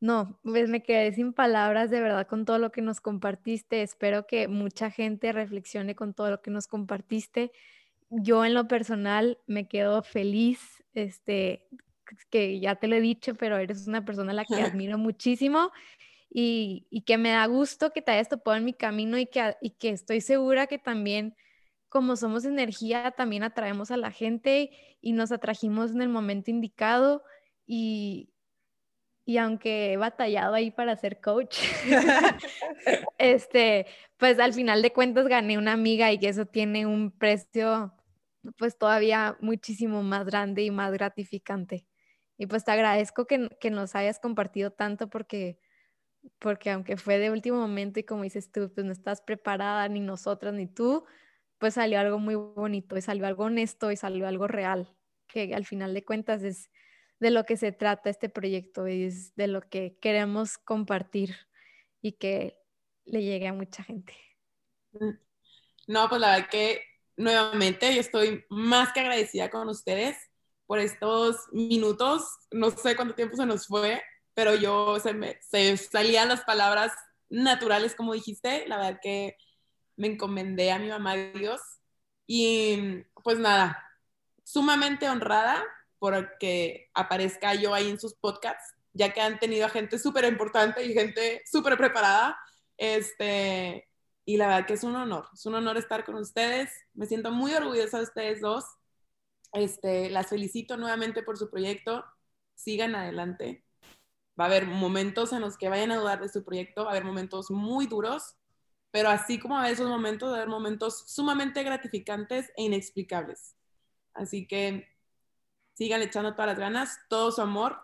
[0.00, 3.82] no, pues me quedé sin palabras de verdad con todo lo que nos compartiste.
[3.82, 7.52] Espero que mucha gente reflexione con todo lo que nos compartiste.
[8.10, 11.66] Yo en lo personal me quedo feliz, este,
[12.30, 15.72] que ya te lo he dicho, pero eres una persona a la que admiro muchísimo
[16.30, 19.56] y, y, que me da gusto que te hayas topado en mi camino y que,
[19.60, 21.34] y que estoy segura que también
[21.96, 24.68] como somos energía, también atraemos a la gente
[25.00, 27.22] y nos atrajimos en el momento indicado
[27.64, 28.34] y,
[29.24, 31.56] y aunque he batallado ahí para ser coach,
[33.18, 33.86] este,
[34.18, 37.94] pues al final de cuentas gané una amiga y que eso tiene un precio
[38.58, 41.86] pues todavía muchísimo más grande y más gratificante.
[42.36, 45.58] Y pues te agradezco que, que nos hayas compartido tanto porque,
[46.40, 50.00] porque aunque fue de último momento y como dices tú, pues no estás preparada ni
[50.00, 51.06] nosotras ni tú,
[51.58, 54.94] pues salió algo muy bonito y salió algo honesto y salió algo real,
[55.26, 56.70] que al final de cuentas es
[57.18, 61.34] de lo que se trata este proyecto y es de lo que queremos compartir
[62.02, 62.58] y que
[63.04, 64.14] le llegue a mucha gente.
[64.92, 65.18] Mm.
[65.88, 66.82] No, pues la verdad que
[67.16, 70.16] nuevamente yo estoy más que agradecida con ustedes
[70.66, 72.24] por estos minutos.
[72.50, 74.02] No sé cuánto tiempo se nos fue,
[74.34, 76.92] pero yo se me se salían las palabras
[77.30, 78.66] naturales como dijiste.
[78.66, 79.36] La verdad que
[79.96, 81.60] me encomendé a mi mamá Dios
[82.26, 83.82] y pues nada,
[84.44, 85.64] sumamente honrada
[85.98, 90.84] porque aparezca yo ahí en sus podcasts, ya que han tenido a gente súper importante
[90.84, 92.38] y gente súper preparada.
[92.76, 93.88] Este,
[94.24, 96.70] y la verdad que es un honor, es un honor estar con ustedes.
[96.94, 98.64] Me siento muy orgullosa de ustedes dos.
[99.52, 102.04] Este, las felicito nuevamente por su proyecto.
[102.54, 103.64] Sigan adelante.
[104.38, 106.90] Va a haber momentos en los que vayan a dudar de su proyecto, va a
[106.92, 108.36] haber momentos muy duros,
[108.96, 113.54] pero así como a esos momentos, a haber momentos sumamente gratificantes e inexplicables.
[114.14, 114.88] Así que
[115.74, 117.76] sigan echando todas las ganas, todo su amor,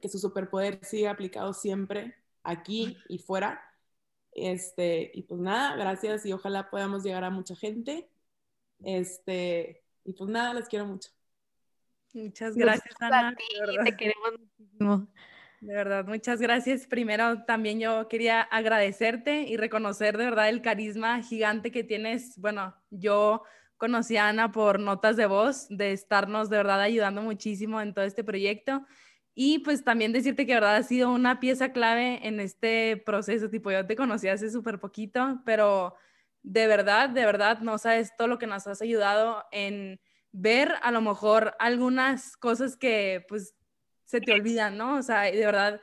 [0.00, 3.62] que su superpoder siga aplicado siempre aquí y fuera.
[4.32, 8.08] Este, y pues nada, gracias y ojalá podamos llegar a mucha gente.
[8.82, 11.10] Este, y pues nada, les quiero mucho.
[12.14, 13.36] Muchas gracias, Ana.
[13.84, 15.08] te queremos muchísimo.
[15.64, 16.86] De verdad, muchas gracias.
[16.86, 22.38] Primero, también yo quería agradecerte y reconocer de verdad el carisma gigante que tienes.
[22.38, 23.42] Bueno, yo
[23.78, 28.04] conocí a Ana por notas de voz, de estarnos de verdad ayudando muchísimo en todo
[28.04, 28.84] este proyecto.
[29.34, 33.48] Y pues también decirte que de verdad ha sido una pieza clave en este proceso.
[33.48, 35.94] Tipo, yo te conocí hace súper poquito, pero
[36.42, 39.98] de verdad, de verdad, no sabes todo lo que nos has ayudado en
[40.30, 43.54] ver a lo mejor algunas cosas que pues
[44.04, 44.96] se te olvidan, ¿no?
[44.96, 45.80] O sea, de verdad,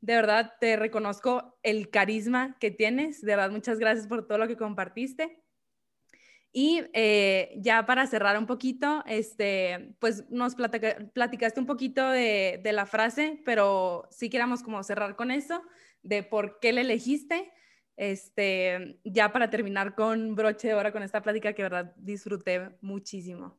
[0.00, 3.20] de verdad te reconozco el carisma que tienes.
[3.22, 5.42] De verdad, muchas gracias por todo lo que compartiste.
[6.54, 12.72] Y eh, ya para cerrar un poquito, este, pues nos platicaste un poquito de, de,
[12.74, 15.62] la frase, pero sí queramos como cerrar con eso,
[16.02, 17.50] de por qué le elegiste,
[17.96, 23.58] este, ya para terminar con broche de oro con esta plática que verdad disfruté muchísimo.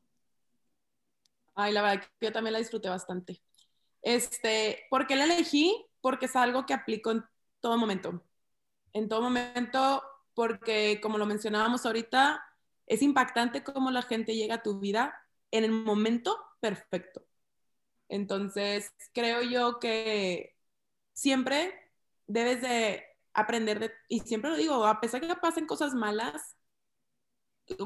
[1.55, 3.41] Ay, la verdad que yo también la disfruté bastante.
[4.03, 5.85] Este, ¿Por qué la elegí?
[6.01, 7.23] Porque es algo que aplico en
[7.61, 8.23] todo momento.
[8.93, 10.03] En todo momento,
[10.35, 12.43] porque como lo mencionábamos ahorita,
[12.85, 15.15] es impactante cómo la gente llega a tu vida
[15.51, 17.25] en el momento perfecto.
[18.09, 20.55] Entonces, creo yo que
[21.13, 21.73] siempre
[22.27, 26.55] debes de aprender de, y siempre lo digo, a pesar que pasen cosas malas,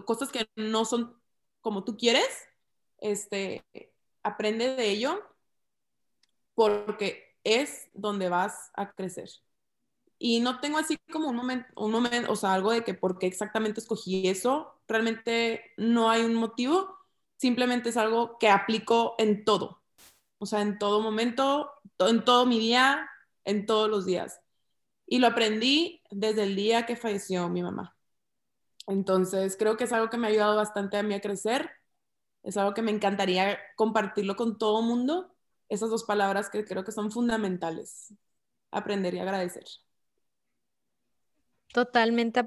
[0.05, 1.22] cosas que no son
[1.61, 2.28] como tú quieres,
[2.99, 3.63] este,
[4.24, 5.24] aprende de ello
[6.58, 9.30] porque es donde vas a crecer.
[10.18, 13.20] Y no tengo así como un momento, un momento, o sea, algo de que por
[13.20, 14.82] qué exactamente escogí eso.
[14.88, 16.97] Realmente no hay un motivo,
[17.38, 19.84] simplemente es algo que aplico en todo.
[20.39, 23.08] O sea, en todo momento, en todo mi día,
[23.45, 24.41] en todos los días.
[25.05, 27.95] Y lo aprendí desde el día que falleció mi mamá.
[28.88, 31.72] Entonces, creo que es algo que me ha ayudado bastante a mí a crecer.
[32.43, 35.37] Es algo que me encantaría compartirlo con todo el mundo
[35.70, 38.13] esas dos palabras que creo que son fundamentales,
[38.72, 39.65] aprender y agradecer.
[41.74, 42.45] Totalmente,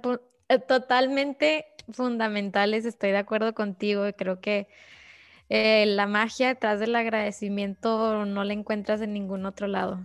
[0.48, 4.68] eh, totalmente fundamentales, estoy de acuerdo contigo, creo que
[5.48, 10.00] eh, la magia detrás del agradecimiento no la encuentras en ningún otro lado.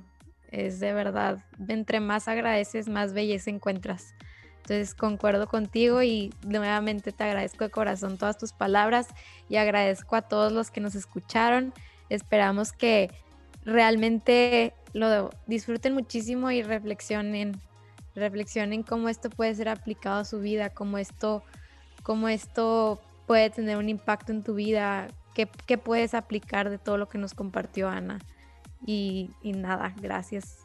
[0.51, 4.15] Es de verdad, entre más agradeces, más belleza encuentras.
[4.57, 9.07] Entonces concuerdo contigo y nuevamente te agradezco de corazón todas tus palabras
[9.47, 11.71] y agradezco a todos los que nos escucharon.
[12.09, 13.11] Esperamos que
[13.63, 17.59] realmente lo disfruten muchísimo y reflexionen,
[18.15, 21.43] reflexionen cómo esto puede ser aplicado a su vida, cómo esto,
[22.03, 26.97] cómo esto puede tener un impacto en tu vida, qué, qué puedes aplicar de todo
[26.97, 28.19] lo que nos compartió Ana.
[28.85, 30.64] Y, y nada, gracias